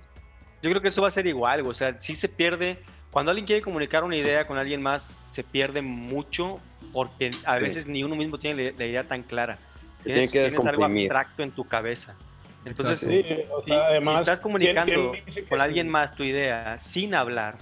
Yo 0.62 0.70
creo 0.70 0.80
que 0.80 0.88
eso 0.88 1.02
va 1.02 1.08
a 1.08 1.10
ser 1.10 1.26
igual, 1.26 1.66
o 1.66 1.74
sea, 1.74 2.00
sí 2.00 2.14
se 2.14 2.28
pierde. 2.28 2.78
Cuando 3.14 3.30
alguien 3.30 3.46
quiere 3.46 3.62
comunicar 3.62 4.02
una 4.02 4.16
idea 4.16 4.44
con 4.44 4.58
alguien 4.58 4.82
más, 4.82 5.22
se 5.30 5.44
pierde 5.44 5.80
mucho 5.82 6.58
porque 6.92 7.30
a 7.44 7.58
Sí. 7.58 7.60
veces 7.62 7.86
ni 7.86 8.02
uno 8.02 8.16
mismo 8.16 8.38
tiene 8.38 8.72
la, 8.72 8.76
la 8.76 8.86
idea 8.86 9.02
tan 9.04 9.22
clara. 9.22 9.56
Se 9.98 10.10
tiene 10.10 10.22
que 10.22 10.28
tienes 10.50 10.54
algo 10.66 10.84
abstracto 10.84 11.44
en 11.44 11.52
tu 11.52 11.62
cabeza. 11.64 12.16
Entonces. 12.64 12.98
Sí, 12.98 13.24
o 13.52 13.62
si, 13.62 13.68
sea, 13.68 13.88
si 13.92 13.96
además. 13.98 14.20
estás 14.20 14.40
comunicando 14.40 15.12
¿quién- 15.12 15.24
quién 15.26 15.46
con 15.46 15.58
sí? 15.60 15.64
alguien 15.64 15.88
más 15.88 16.16
tu 16.16 16.24
idea 16.24 16.76
sin 16.76 17.14
hablar, 17.14 17.54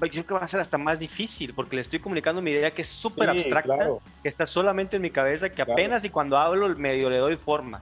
yo 0.00 0.08
creo 0.08 0.26
que 0.26 0.34
va 0.34 0.40
a 0.40 0.46
ser 0.46 0.60
hasta 0.60 0.78
más 0.78 1.00
difícil 1.00 1.52
porque 1.52 1.74
le 1.74 1.82
estoy 1.82 1.98
comunicando 1.98 2.40
mi 2.40 2.52
idea 2.52 2.72
que 2.72 2.82
es 2.82 2.88
súper 2.88 3.24
Sí, 3.24 3.30
abstracta, 3.32 3.74
claro. 3.74 4.00
que 4.22 4.28
está 4.28 4.46
solamente 4.46 4.94
en 4.94 5.02
mi 5.02 5.10
cabeza, 5.10 5.48
que 5.48 5.56
Claro. 5.56 5.72
apenas 5.72 6.04
y 6.04 6.10
cuando 6.10 6.38
hablo 6.38 6.68
medio 6.76 7.10
le 7.10 7.18
doy 7.18 7.34
forma. 7.34 7.78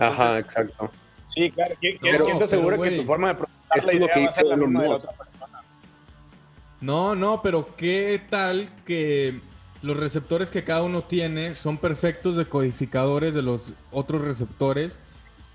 Ajá, 0.00 0.10
Entonces, 0.10 0.44
exacto. 0.44 0.90
Sí, 1.26 1.50
claro. 1.52 1.74
¿Quién, 1.80 1.98
Pero- 2.00 2.24
quién 2.24 2.38
te 2.38 2.44
asegura 2.44 2.76
pero, 2.76 2.82
que 2.82 2.88
güey, 2.90 3.00
tu 3.00 3.06
forma 3.06 3.32
de 3.32 3.44
es 3.76 3.84
la 3.84 3.92
lo 3.92 3.98
idea 3.98 4.14
que 4.14 4.20
va 4.20 4.26
a 4.26 4.32
ser 4.32 4.44
dice 4.44 4.56
la 4.56 4.56
misma 4.56 4.82
de 4.82 4.88
la 4.88 4.94
otra 4.96 5.12
persona? 5.12 5.33
No, 6.84 7.14
no, 7.14 7.40
pero 7.40 7.74
¿qué 7.76 8.20
tal 8.28 8.68
que 8.84 9.40
los 9.80 9.96
receptores 9.96 10.50
que 10.50 10.64
cada 10.64 10.82
uno 10.82 11.04
tiene 11.04 11.54
son 11.54 11.78
perfectos 11.78 12.36
decodificadores 12.36 13.32
de 13.32 13.40
los 13.40 13.72
otros 13.90 14.20
receptores 14.20 14.98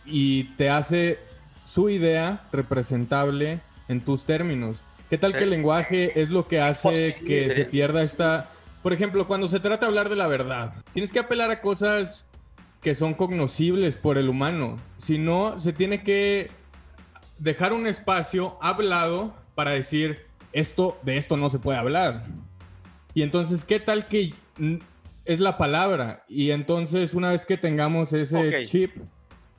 y 0.08 0.46
te 0.56 0.72
hace 0.72 1.20
su 1.68 1.92
idea 1.92 2.48
representable 2.52 3.60
en 3.88 4.02
tus 4.02 4.24
términos? 4.24 4.82
¿Qué 5.08 5.20
tal 5.20 5.34
Sí. 5.34 5.38
que 5.38 5.44
el 5.44 5.52
lenguaje 5.52 6.20
es 6.20 6.32
lo 6.32 6.48
que 6.48 6.62
hace 6.62 7.12
Posible. 7.12 7.26
que 7.26 7.54
se 7.54 7.66
pierda 7.66 8.02
esta... 8.02 8.50
Por 8.82 8.94
ejemplo, 8.94 9.28
cuando 9.28 9.48
se 9.48 9.60
trata 9.60 9.82
de 9.86 9.90
hablar 9.90 10.10
de 10.10 10.16
la 10.16 10.26
verdad, 10.28 10.74
tienes 10.94 11.12
que 11.14 11.20
apelar 11.20 11.52
a 11.52 11.62
cosas 11.62 12.26
que 12.82 12.96
son 12.96 13.14
cognoscibles 13.14 13.98
por 13.98 14.18
el 14.18 14.30
humano. 14.30 14.78
Si 14.98 15.20
no, 15.20 15.60
se 15.60 15.74
tiene 15.74 16.02
que 16.02 16.50
dejar 17.38 17.74
un 17.74 17.86
espacio 17.86 18.58
hablado 18.62 19.36
para 19.54 19.72
decir 19.72 20.29
esto 20.54 20.98
de 21.04 21.18
esto 21.18 21.38
no 21.38 21.50
se 21.50 21.60
puede 21.60 21.78
hablar. 21.78 22.26
Y 23.14 23.24
entonces, 23.24 23.66
¿qué 23.66 23.80
tal 23.80 24.08
que 24.08 24.34
es 25.30 25.40
la 25.40 25.60
palabra. 25.60 26.24
Y 26.28 26.50
entonces, 26.50 27.14
una 27.14 27.32
vez 27.32 27.46
que 27.46 27.56
tengamos 27.56 28.12
ese 28.14 28.64
chip, 28.64 28.96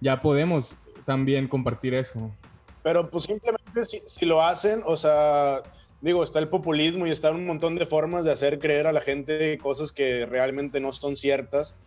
ya 0.00 0.20
podemos 0.20 0.74
también 1.07 1.46
compartir 1.46 1.94
eso. 1.94 2.33
Pero 2.83 3.09
pues 3.09 3.24
simplemente 3.24 3.85
si, 3.85 4.03
si 4.05 4.26
lo 4.26 4.42
hacen, 4.42 4.81
o 4.85 4.96
sea, 4.96 5.62
digo, 6.00 6.24
está 6.24 6.40
el 6.40 6.48
populismo 6.48 7.07
y 7.07 7.12
está 7.12 7.31
un 7.31 7.46
montón 7.46 7.76
de 7.76 7.87
formas 7.87 8.24
de 8.24 8.33
hacer 8.33 8.59
creer 8.59 8.88
a 8.88 8.92
la 8.92 9.00
gente 9.00 9.59
cosas 9.59 9.92
que 9.92 10.26
realmente 10.26 10.81
no 10.81 10.90
son 10.90 11.14
ciertas. 11.14 11.79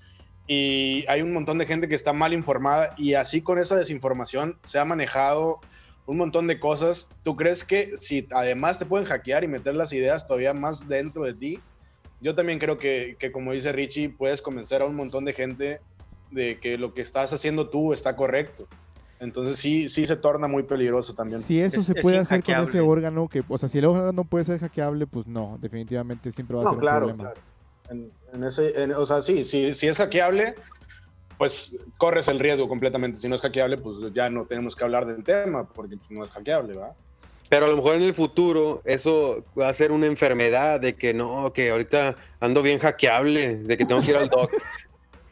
Y 0.47 1.03
hay 1.09 1.21
un 1.21 1.33
montón 1.33 1.57
de 1.57 1.65
gente 1.65 1.89
que 1.89 1.95
está 1.95 2.13
mal 2.13 2.31
informada 2.31 2.93
y 2.97 3.15
así 3.15 3.41
con 3.41 3.59
esa 3.59 3.75
desinformación 3.75 4.59
se 4.63 4.79
ha 4.79 4.85
manejado 4.85 5.59
un 6.05 6.17
montón 6.17 6.47
de 6.47 6.59
cosas. 6.59 7.09
¿Tú 7.23 7.35
crees 7.35 7.63
que 7.63 7.95
si 7.97 8.27
además 8.31 8.79
te 8.79 8.85
pueden 8.85 9.07
hackear 9.07 9.43
y 9.43 9.47
meter 9.47 9.75
las 9.75 9.93
ideas 9.93 10.27
todavía 10.27 10.53
más 10.53 10.87
dentro 10.87 11.23
de 11.23 11.33
ti? 11.33 11.63
Yo 12.19 12.35
también 12.35 12.59
creo 12.59 12.77
que, 12.77 13.15
que 13.19 13.31
como 13.31 13.51
dice 13.53 13.71
Richie, 13.71 14.09
puedes 14.09 14.41
convencer 14.41 14.81
a 14.81 14.85
un 14.85 14.95
montón 14.95 15.25
de 15.25 15.33
gente 15.33 15.81
de 16.29 16.59
que 16.59 16.77
lo 16.77 16.93
que 16.93 17.01
estás 17.01 17.31
haciendo 17.33 17.69
tú 17.69 17.93
está 17.93 18.15
correcto. 18.15 18.67
Entonces 19.19 19.57
sí, 19.57 19.87
sí 19.87 20.05
se 20.05 20.15
torna 20.15 20.47
muy 20.47 20.63
peligroso 20.63 21.13
también. 21.13 21.39
Si 21.41 21.59
eso 21.59 21.79
Es- 21.79 21.85
se 21.85 21.93
es 21.93 22.01
puede 22.01 22.17
hacer 22.17 22.43
con 22.43 22.59
ese 22.59 22.81
órgano, 22.81 23.27
que, 23.29 23.43
o 23.47 23.57
sea, 23.57 23.69
si 23.69 23.77
el 23.77 23.85
órgano 23.85 24.11
no 24.11 24.25
puede 24.25 24.43
ser 24.43 24.59
hackeable, 24.59 25.07
pues 25.07 25.27
no, 25.27 25.57
definitivamente 25.59 26.31
siempre 26.31 26.57
va 26.57 26.63
a 26.63 26.65
No, 26.65 26.69
ser 26.71 26.75
un 26.77 26.81
claro, 26.81 26.99
problema. 27.07 27.23
claro. 27.23 27.41
En, 27.89 28.11
en 28.33 28.43
ese, 28.43 28.81
en- 28.83 28.93
o 28.93 29.05
sea, 29.05 29.21
sí, 29.21 29.43
sí, 29.45 29.73
si 29.73 29.87
es 29.87 29.97
hackeable, 29.97 30.55
pues 31.43 31.75
corres 31.97 32.29
el 32.29 32.39
riesgo 32.39 32.69
completamente. 32.69 33.17
Si 33.19 33.27
no 33.27 33.35
es 33.35 33.41
hackeable, 33.41 33.75
pues 33.77 33.97
ya 34.13 34.29
no 34.29 34.45
tenemos 34.45 34.77
que 34.77 34.85
hablar 34.85 35.05
del 35.05 35.25
tema, 35.25 35.67
porque 35.67 35.97
pues, 35.97 36.09
no 36.09 36.23
es 36.23 36.31
hackeable, 36.31 36.73
¿verdad? 36.73 36.93
Pero 37.49 37.65
a 37.65 37.69
lo 37.69 37.75
mejor 37.75 37.95
en 37.95 38.03
el 38.03 38.13
futuro 38.13 38.79
eso 38.85 39.43
va 39.59 39.67
a 39.67 39.73
ser 39.73 39.91
una 39.91 40.05
enfermedad 40.05 40.79
de 40.79 40.95
que 40.95 41.13
no, 41.13 41.51
que 41.51 41.69
ahorita 41.71 42.15
ando 42.39 42.61
bien 42.61 42.79
hackeable, 42.79 43.57
de 43.57 43.75
que 43.75 43.85
tengo 43.85 44.01
que 44.01 44.11
ir 44.11 44.15
al 44.15 44.29
doc. 44.29 44.49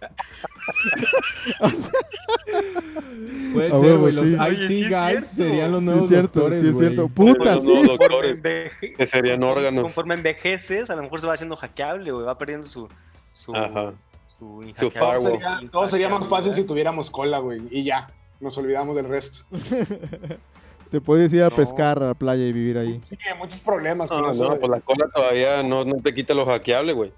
Puede 3.54 3.70
ser, 3.70 3.98
güey. 3.98 4.14
Los 4.14 4.26
sí. 4.26 4.34
IT 4.34 4.42
Oye, 4.42 4.68
sí 4.68 4.84
es 4.84 4.90
guys 4.90 5.28
serían 5.28 5.72
los 5.72 5.80
Sí, 5.80 5.86
nuevos 5.86 6.04
es 6.04 6.10
cierto, 6.10 6.40
doctores, 6.42 6.60
sí 6.62 6.68
es 6.68 6.78
cierto. 6.78 7.08
Puta, 7.08 7.54
Los 7.54 7.62
sí. 7.64 7.68
nuevos 7.70 7.88
Conforme 7.88 8.08
doctores 8.08 8.44
enveje- 8.44 8.94
que 8.98 9.08
serían 9.08 9.44
órganos. 9.44 9.84
Conforme 9.84 10.16
envejeces, 10.16 10.90
a 10.90 10.96
lo 10.98 11.04
mejor 11.04 11.22
se 11.22 11.28
va 11.28 11.34
haciendo 11.36 11.56
hackeable, 11.56 12.12
güey. 12.12 12.26
Va 12.26 12.38
perdiendo 12.38 12.68
su. 12.68 12.90
Su, 13.32 13.56
Ajá. 13.56 13.94
Su, 14.42 14.64
Su 14.76 14.88
inhackeable- 14.88 14.92
firewall. 14.92 15.22
Todo 15.22 15.32
sería, 15.40 15.72
todo 15.72 15.88
sería 15.88 16.10
más 16.10 16.28
fácil 16.28 16.54
si 16.56 16.64
tuviéramos 16.64 17.12
cola, 17.12 17.38
güey, 17.38 17.62
y 17.70 17.84
ya, 17.84 18.10
nos 18.40 18.58
olvidamos 18.58 18.96
del 18.96 19.08
resto. 19.08 19.46
Te 20.90 21.00
puedes 21.00 21.32
ir 21.32 21.44
a 21.44 21.50
No. 21.50 21.56
pescar 21.56 22.02
a 22.04 22.08
la 22.08 22.14
playa 22.16 22.46
y 22.46 22.52
vivir 22.52 22.78
ahí. 22.78 23.00
Sí, 23.04 23.18
hay 23.32 23.38
muchos 23.38 23.60
problemas 23.62 24.10
con 24.10 24.22
No, 24.22 24.32
eso. 24.32 24.50
no, 24.50 24.60
pues 24.60 24.70
la 24.70 24.80
cola 24.82 25.08
todavía 25.14 25.64
no, 25.64 25.86
no 25.86 25.96
te 26.02 26.14
quita 26.14 26.34
lo 26.34 26.46
hackeable, 26.46 26.94
güey. 26.94 27.14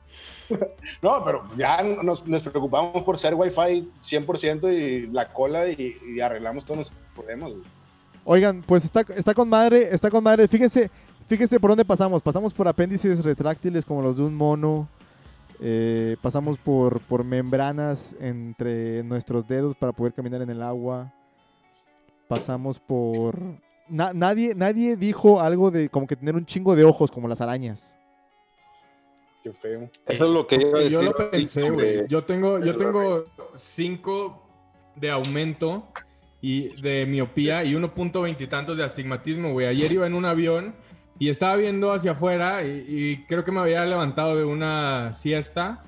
No, 1.01 1.23
pero 1.23 1.43
ya 1.57 1.81
nos, 2.03 2.27
nos 2.27 2.43
preocupamos 2.43 3.01
por 3.03 3.17
ser 3.17 3.33
Wi-Fi 3.33 3.89
100% 4.03 4.71
y 4.73 5.07
la 5.07 5.31
cola 5.31 5.69
y, 5.69 5.97
y 6.15 6.19
arreglamos 6.19 6.65
todos 6.65 6.75
nuestros 6.77 6.99
problemas, 7.15 7.51
güey. 7.51 7.63
Oigan, 8.25 8.61
pues 8.65 8.83
está, 8.85 9.01
está 9.15 9.33
con 9.33 9.49
madre, 9.49 9.87
está 9.91 10.09
con 10.11 10.23
madre. 10.23 10.47
Fíjense, 10.47 10.91
fíjense 11.27 11.59
por 11.59 11.71
dónde 11.71 11.83
pasamos. 11.85 12.21
Pasamos 12.21 12.53
por 12.53 12.67
apéndices 12.67 13.23
retráctiles 13.25 13.85
como 13.85 14.01
los 14.01 14.17
de 14.17 14.23
un 14.23 14.35
mono. 14.35 14.87
Eh, 15.65 16.17
pasamos 16.21 16.57
por, 16.57 16.99
por 16.99 17.23
membranas 17.23 18.15
entre 18.19 19.01
nuestros 19.03 19.47
dedos 19.47 19.77
para 19.77 19.93
poder 19.93 20.11
caminar 20.13 20.41
en 20.41 20.49
el 20.49 20.61
agua. 20.61 21.13
Pasamos 22.27 22.79
por... 22.79 23.39
Na- 23.87 24.11
nadie, 24.13 24.53
nadie 24.55 24.97
dijo 24.97 25.39
algo 25.39 25.71
de 25.71 25.87
como 25.87 26.05
que 26.05 26.15
tener 26.17 26.35
un 26.35 26.45
chingo 26.45 26.75
de 26.75 26.83
ojos 26.83 27.09
como 27.11 27.27
las 27.29 27.39
arañas. 27.39 27.95
Qué 29.41 29.53
feo. 29.53 29.89
Eso 30.07 30.25
es 30.25 30.31
lo 30.31 30.47
que 30.47 30.55
iba 30.55 30.79
a 30.79 30.83
Yo 30.83 30.99
decir. 30.99 31.13
lo 31.17 31.31
pensé, 31.31 31.69
güey. 31.69 32.07
Yo 32.07 32.23
tengo, 32.25 32.59
yo 32.59 32.77
tengo 32.77 33.25
5 33.55 34.43
de 34.95 35.11
aumento 35.11 35.87
y 36.41 36.81
de 36.81 37.05
miopía 37.05 37.63
y 37.63 37.73
1.20 37.73 38.35
y 38.41 38.47
tantos 38.47 38.75
de 38.77 38.83
astigmatismo, 38.83 39.51
güey. 39.51 39.67
Ayer 39.67 39.91
iba 39.93 40.07
en 40.07 40.13
un 40.13 40.25
avión 40.25 40.75
y 41.23 41.29
estaba 41.29 41.55
viendo 41.55 41.93
hacia 41.93 42.11
afuera 42.11 42.65
y, 42.65 42.83
y 42.85 43.25
creo 43.27 43.45
que 43.45 43.51
me 43.53 43.61
había 43.61 43.85
levantado 43.85 44.35
de 44.35 44.43
una 44.43 45.13
siesta 45.13 45.81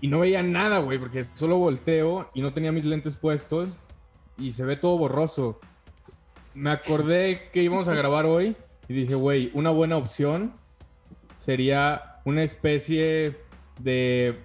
y 0.00 0.08
no 0.08 0.18
veía 0.18 0.42
nada, 0.42 0.80
güey, 0.80 0.98
porque 0.98 1.26
solo 1.34 1.58
volteo 1.58 2.28
y 2.34 2.42
no 2.42 2.52
tenía 2.52 2.72
mis 2.72 2.84
lentes 2.84 3.14
puestos 3.14 3.68
y 4.36 4.52
se 4.52 4.64
ve 4.64 4.74
todo 4.74 4.98
borroso. 4.98 5.60
Me 6.54 6.70
acordé 6.72 7.50
que 7.52 7.62
íbamos 7.62 7.86
a 7.86 7.94
grabar 7.94 8.26
hoy 8.26 8.56
y 8.88 8.94
dije, 8.94 9.14
güey, 9.14 9.52
una 9.54 9.70
buena 9.70 9.96
opción 9.96 10.54
sería 11.38 12.16
una 12.24 12.42
especie 12.42 13.36
de 13.78 14.40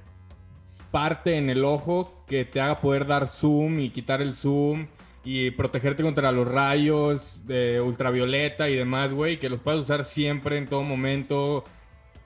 parte 0.91 1.39
en 1.39 1.49
el 1.49 1.65
ojo 1.65 2.23
que 2.28 2.45
te 2.45 2.62
haga 2.62 2.78
poder 2.78 3.08
dar 3.08 3.28
zoom 3.28 3.80
y 3.80 3.89
quitar 3.89 4.21
el 4.21 4.36
zoom 4.36 4.86
y 5.25 5.51
protegerte 5.51 6.03
contra 6.03 6.31
los 6.31 6.47
rayos 6.47 7.45
de 7.47 7.81
ultravioleta 7.81 8.69
y 8.69 8.75
demás, 8.75 9.11
güey, 9.11 9.39
que 9.39 9.49
los 9.49 9.59
puedas 9.59 9.81
usar 9.81 10.05
siempre, 10.05 10.57
en 10.57 10.67
todo 10.67 10.83
momento, 10.83 11.63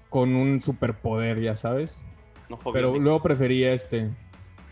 con 0.10 0.36
un 0.36 0.62
superpoder, 0.62 1.40
ya 1.42 1.56
sabes. 1.58 1.98
No, 2.50 2.58
joven. 2.58 2.74
Pero 2.74 3.00
luego 3.00 3.24
preferí 3.24 3.64
este. 3.64 4.10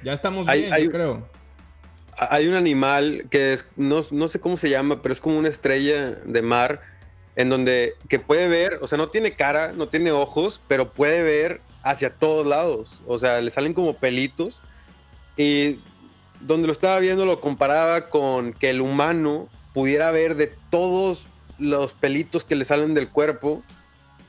Ya 0.03 0.13
estamos 0.13 0.47
Hay- 0.47 0.61
bien, 0.63 0.73
hay- 0.73 0.83
yo 0.85 0.91
creo. 0.91 1.27
Hay 2.19 2.47
un 2.47 2.55
animal 2.55 3.25
que 3.29 3.53
es, 3.53 3.65
no, 3.75 4.01
no 4.11 4.27
sé 4.27 4.39
cómo 4.39 4.57
se 4.57 4.69
llama, 4.69 5.01
pero 5.01 5.13
es 5.13 5.21
como 5.21 5.37
una 5.37 5.49
estrella 5.49 6.11
de 6.11 6.41
mar 6.41 6.81
en 7.35 7.49
donde 7.49 7.93
que 8.09 8.17
puede 8.17 8.47
ver, 8.47 8.79
o 8.81 8.87
sea, 8.87 8.97
no 8.97 9.09
tiene 9.09 9.33
cara, 9.33 9.71
no 9.71 9.87
tiene 9.87 10.11
ojos, 10.11 10.59
pero 10.67 10.91
puede 10.91 11.21
ver 11.21 11.61
hacia 11.83 12.09
todos 12.09 12.45
lados. 12.47 12.99
O 13.05 13.19
sea, 13.19 13.39
le 13.39 13.51
salen 13.51 13.73
como 13.73 13.93
pelitos. 13.97 14.61
Y 15.37 15.79
donde 16.41 16.67
lo 16.67 16.71
estaba 16.73 16.99
viendo 16.99 17.25
lo 17.25 17.39
comparaba 17.41 18.09
con 18.09 18.53
que 18.53 18.69
el 18.69 18.81
humano 18.81 19.47
pudiera 19.73 20.11
ver 20.11 20.35
de 20.35 20.53
todos 20.69 21.25
los 21.59 21.93
pelitos 21.93 22.43
que 22.43 22.55
le 22.55 22.65
salen 22.65 22.93
del 22.93 23.09
cuerpo, 23.09 23.63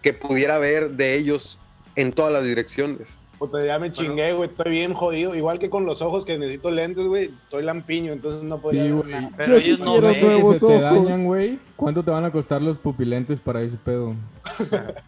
que 0.03 0.13
pudiera 0.13 0.59
ver 0.59 0.91
de 0.93 1.15
ellos 1.17 1.59
en 1.97 2.13
todas 2.13 2.33
las 2.33 2.45
direcciones. 2.45 3.17
Puta, 3.39 3.65
ya 3.65 3.79
me 3.79 3.93
chingué, 3.93 4.33
güey. 4.33 4.49
Estoy 4.51 4.73
bien 4.73 4.93
jodido. 4.95 5.33
Igual 5.35 5.61
que 5.61 5.71
con 5.71 5.85
los 5.87 6.03
ojos 6.03 6.25
que 6.25 6.37
necesito 6.39 6.73
lentes, 6.73 7.07
güey. 7.07 7.27
Estoy 7.45 7.63
lampiño, 7.63 8.13
entonces 8.13 8.43
no 8.43 8.61
podría 8.61 8.83
Sí, 8.85 8.89
ver 8.91 8.97
güey. 8.99 9.11
nada. 9.13 9.31
Pero 9.37 9.53
Yo 9.55 9.61
sí 9.61 9.67
ellos 9.67 9.79
no 9.81 9.93
quiero 9.93 10.07
ven. 10.09 10.21
nuevos 10.21 10.59
te 10.59 10.81
dañan, 10.81 11.25
güey. 11.25 11.59
¿Cuánto 11.77 12.03
te 12.03 12.11
van 12.11 12.25
a 12.25 12.33
costar 12.33 12.61
los 12.63 12.79
pupilentes 12.79 13.39
para 13.39 13.63
ese 13.63 13.77
pedo? 13.77 14.15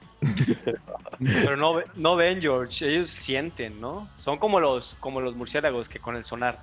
Pero 1.18 1.56
no, 1.56 1.74
no 1.96 2.16
ven, 2.16 2.40
George. 2.40 2.88
Ellos 2.88 3.08
sienten, 3.10 3.80
¿no? 3.80 4.08
Son 4.16 4.38
como 4.38 4.60
los, 4.60 4.96
como 5.00 5.20
los 5.20 5.34
murciélagos 5.34 5.88
que 5.88 5.98
con 5.98 6.14
el 6.16 6.24
sonar 6.24 6.60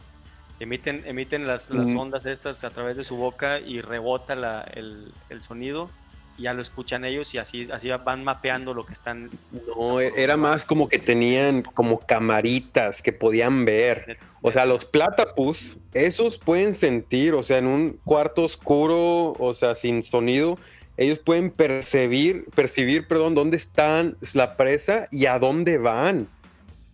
emiten, 0.60 1.04
emiten 1.06 1.48
las, 1.48 1.70
las 1.70 1.96
ondas 1.96 2.26
estas 2.26 2.64
a 2.64 2.70
través 2.70 2.98
de 2.98 3.04
su 3.04 3.16
boca 3.16 3.60
y 3.60 3.82
rebota 3.82 4.36
la- 4.36 4.62
el, 4.74 5.14
el 5.30 5.42
sonido. 5.42 5.92
Y 6.36 6.44
ya 6.44 6.54
lo 6.54 6.62
escuchan 6.62 7.04
ellos 7.04 7.34
y 7.34 7.40
así, 7.40 7.68
así 7.72 7.90
van 7.90 8.24
mapeando 8.24 8.74
lo 8.76 8.86
que 8.86 8.94
están. 8.94 9.30
No, 9.52 10.00
e- 10.00 10.14
era 10.16 10.38
más 10.38 10.66
como 10.66 10.88
que 10.88 11.00
tenían 11.00 11.64
como 11.64 12.00
camaritas 12.00 13.02
que 13.02 13.12
podían 13.12 13.66
ver. 13.66 14.18
O 14.44 14.52
sea, 14.52 14.66
los 14.68 14.86
platypus, 14.86 15.78
esos 15.94 16.38
pueden 16.38 16.76
sentir, 16.76 17.34
o 17.34 17.42
sea, 17.42 17.58
en 17.58 17.66
un 17.66 18.00
cuarto 18.04 18.44
oscuro, 18.44 19.34
o 19.34 19.54
sea, 19.56 19.74
sin 19.74 20.04
sonido, 20.04 20.60
ellos 20.96 21.20
pueden 21.20 21.52
percibir, 21.52 22.46
percibir, 22.56 23.08
perdón, 23.08 23.34
dónde 23.34 23.58
están 23.58 24.18
la 24.34 24.58
presa 24.58 25.08
y 25.12 25.26
a 25.26 25.40
dónde 25.40 25.78
van. 25.80 26.30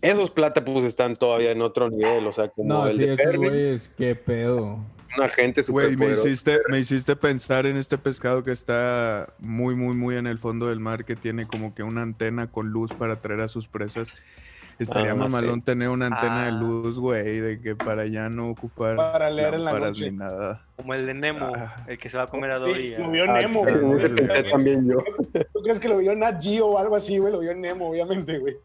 Esos 0.03 0.29
platypus 0.31 0.83
están 0.83 1.15
todavía 1.15 1.51
en 1.51 1.61
otro 1.61 1.89
nivel, 1.89 2.27
o 2.27 2.33
sea, 2.33 2.49
como 2.49 2.67
No, 2.73 2.87
el 2.87 2.91
sí, 2.97 2.99
de 3.05 3.13
esos 3.13 3.25
Perry, 3.25 3.37
güeyes, 3.37 3.91
qué 3.97 4.15
pedo. 4.15 4.79
un 5.17 5.23
agente 5.23 5.61
Güey, 5.67 5.93
super 5.93 6.07
me 6.07 6.13
hiciste, 6.13 6.59
me 6.69 6.79
hiciste 6.79 7.15
pensar 7.15 7.65
en 7.65 7.77
este 7.77 7.97
pescado 7.97 8.43
que 8.43 8.51
está 8.51 9.33
muy, 9.39 9.75
muy, 9.75 9.95
muy 9.95 10.17
en 10.17 10.27
el 10.27 10.39
fondo 10.39 10.67
del 10.67 10.79
mar, 10.81 11.05
que 11.05 11.15
tiene 11.15 11.47
como 11.47 11.73
que 11.73 11.83
una 11.83 12.01
antena 12.01 12.51
con 12.51 12.69
luz 12.71 12.93
para 12.93 13.13
atraer 13.13 13.41
a 13.41 13.47
sus 13.47 13.67
presas. 13.67 14.11
Estaría 14.79 15.11
Ah, 15.11 15.15
mamalón 15.15 15.61
tener 15.61 15.87
una 15.89 16.07
antena 16.07 16.45
de 16.45 16.49
Ah. 16.49 16.59
luz, 16.59 16.97
güey, 16.99 17.39
de 17.39 17.61
que 17.61 17.75
para 17.75 18.07
ya 18.07 18.27
no 18.27 18.49
ocupar 18.49 18.95
Para 18.97 19.29
leer 19.29 19.53
en 19.53 19.63
la 19.65 19.79
noche. 19.79 20.09
ni 20.11 20.17
nada. 20.17 20.65
Como 20.75 20.95
el 20.95 21.05
de 21.05 21.13
Nemo, 21.13 21.53
Ah. 21.55 21.75
el 21.87 21.97
que 21.99 22.09
se 22.09 22.17
va 22.17 22.23
a 22.23 22.27
comer 22.27 22.49
a 22.51 22.57
Dory. 22.57 22.73
Sí, 22.73 22.95
lo 22.97 23.11
vio 23.11 23.23
Ah, 23.29 23.39
Nemo, 23.39 23.61
claro, 23.63 23.87
güey. 23.87 24.49
también 24.51 24.89
yo. 24.89 24.97
¿Tú 25.53 25.61
crees 25.61 25.79
que 25.79 25.87
lo 25.87 25.99
vio 25.99 26.15
Nat 26.15 26.41
Geo 26.43 26.65
o 26.65 26.77
algo 26.79 26.95
así, 26.95 27.19
güey? 27.19 27.31
Lo 27.31 27.39
vio 27.39 27.53
Nemo, 27.55 27.89
obviamente, 27.91 28.39
güey. 28.39 28.57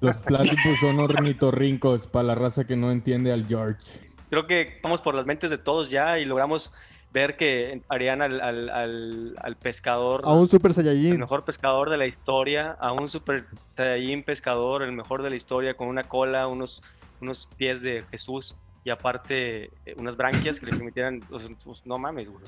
Los 0.00 0.16
platypus 0.18 0.78
son 0.80 0.98
ornitorrincos 1.00 2.06
para 2.06 2.22
la 2.24 2.34
raza 2.34 2.64
que 2.66 2.76
no 2.76 2.90
entiende 2.90 3.32
al 3.32 3.46
George. 3.46 4.08
Creo 4.30 4.46
que 4.46 4.78
vamos 4.82 5.00
por 5.00 5.14
las 5.14 5.26
mentes 5.26 5.50
de 5.50 5.58
todos 5.58 5.90
ya 5.90 6.18
y 6.18 6.24
logramos 6.24 6.74
ver 7.12 7.36
que 7.36 7.80
harían 7.88 8.20
al, 8.20 8.40
al, 8.40 8.68
al, 8.68 9.34
al 9.40 9.56
pescador. 9.56 10.20
A 10.24 10.32
un 10.34 10.46
Super 10.46 10.70
el 10.70 10.74
Saiyajin. 10.74 11.18
mejor 11.18 11.44
pescador 11.44 11.88
de 11.90 11.96
la 11.96 12.06
historia, 12.06 12.76
a 12.78 12.92
un 12.92 13.08
super 13.08 13.46
Saiyajin 13.76 14.22
pescador, 14.22 14.82
el 14.82 14.92
mejor 14.92 15.22
de 15.22 15.30
la 15.30 15.36
historia, 15.36 15.74
con 15.74 15.88
una 15.88 16.04
cola, 16.04 16.46
unos, 16.46 16.82
unos 17.20 17.48
pies 17.56 17.80
de 17.82 18.04
Jesús 18.10 18.60
y 18.84 18.90
aparte 18.90 19.64
eh, 19.86 19.94
unas 19.96 20.16
branquias 20.16 20.60
que 20.60 20.66
le 20.66 20.72
permitieran, 20.72 21.20
pues, 21.28 21.50
pues, 21.64 21.86
no 21.86 21.98
mames, 21.98 22.28
güey, 22.30 22.44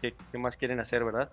¿qué, 0.00 0.14
qué 0.32 0.38
más 0.38 0.56
quieren 0.56 0.80
hacer, 0.80 1.04
verdad? 1.04 1.30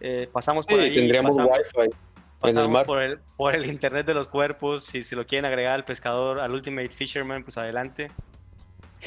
Eh, 0.00 0.28
pasamos 0.32 0.66
por 0.66 0.78
Sí, 0.80 0.86
ahí. 0.86 0.94
tendríamos 0.94 1.36
pasamos- 1.36 1.58
wifi. 1.76 1.90
Pasamos 2.40 2.70
mar. 2.70 2.86
por 2.86 3.02
el, 3.02 3.18
por 3.36 3.54
el 3.54 3.66
internet 3.66 4.06
de 4.06 4.14
los 4.14 4.28
cuerpos. 4.28 4.84
Si 4.84 5.02
se 5.02 5.16
lo 5.16 5.26
quieren 5.26 5.44
agregar 5.44 5.74
al 5.74 5.84
pescador, 5.84 6.40
al 6.40 6.52
Ultimate 6.52 6.88
Fisherman, 6.88 7.42
pues 7.44 7.56
adelante. 7.58 8.10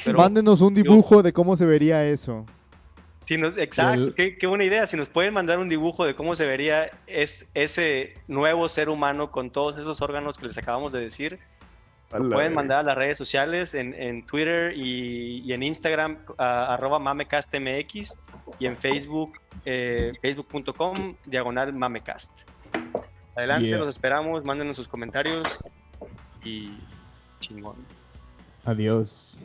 Pero 0.05 0.17
Mándenos 0.17 0.61
un 0.61 0.73
dibujo 0.73 1.21
de 1.21 1.33
cómo 1.33 1.55
se 1.55 1.65
vería 1.65 2.03
eso. 2.05 2.45
si 3.25 3.37
nos, 3.37 3.57
exacto, 3.57 3.93
El- 4.05 4.15
qué, 4.15 4.37
qué 4.37 4.47
buena 4.47 4.63
idea. 4.65 4.87
Si 4.87 4.97
nos 4.97 5.07
pueden 5.09 5.33
mandar 5.33 5.59
un 5.59 5.69
dibujo 5.69 6.05
de 6.05 6.15
cómo 6.15 6.33
se 6.35 6.45
vería 6.47 6.89
es, 7.07 7.49
ese 7.53 8.15
nuevo 8.27 8.67
ser 8.69 8.89
humano 8.89 9.31
con 9.31 9.51
todos 9.51 9.77
esos 9.77 10.01
órganos 10.01 10.37
que 10.37 10.47
les 10.47 10.57
acabamos 10.57 10.91
de 10.93 10.99
decir, 11.01 11.39
lo 12.11 12.29
pueden 12.29 12.53
mandar 12.53 12.79
a 12.79 12.83
las 12.83 12.95
redes 12.95 13.17
sociales, 13.17 13.73
en, 13.73 13.93
en 13.95 14.23
Twitter 14.27 14.73
y, 14.75 15.39
y 15.45 15.53
en 15.53 15.63
Instagram, 15.63 16.17
a- 16.37 16.73
arroba 16.75 16.99
mamecastmx, 16.99 18.17
y 18.59 18.65
en 18.67 18.77
Facebook, 18.77 19.33
eh, 19.65 20.13
facebook.com, 20.21 21.15
diagonal 21.25 21.73
mamecast. 21.73 22.37
Adelante, 23.35 23.67
Yeah. 23.67 23.77
los 23.79 23.89
esperamos, 23.89 24.43
mándenos 24.43 24.75
sus 24.77 24.87
comentarios 24.87 25.43
y 26.43 26.71
chingón. 27.39 27.75
Adiós. 28.65 29.37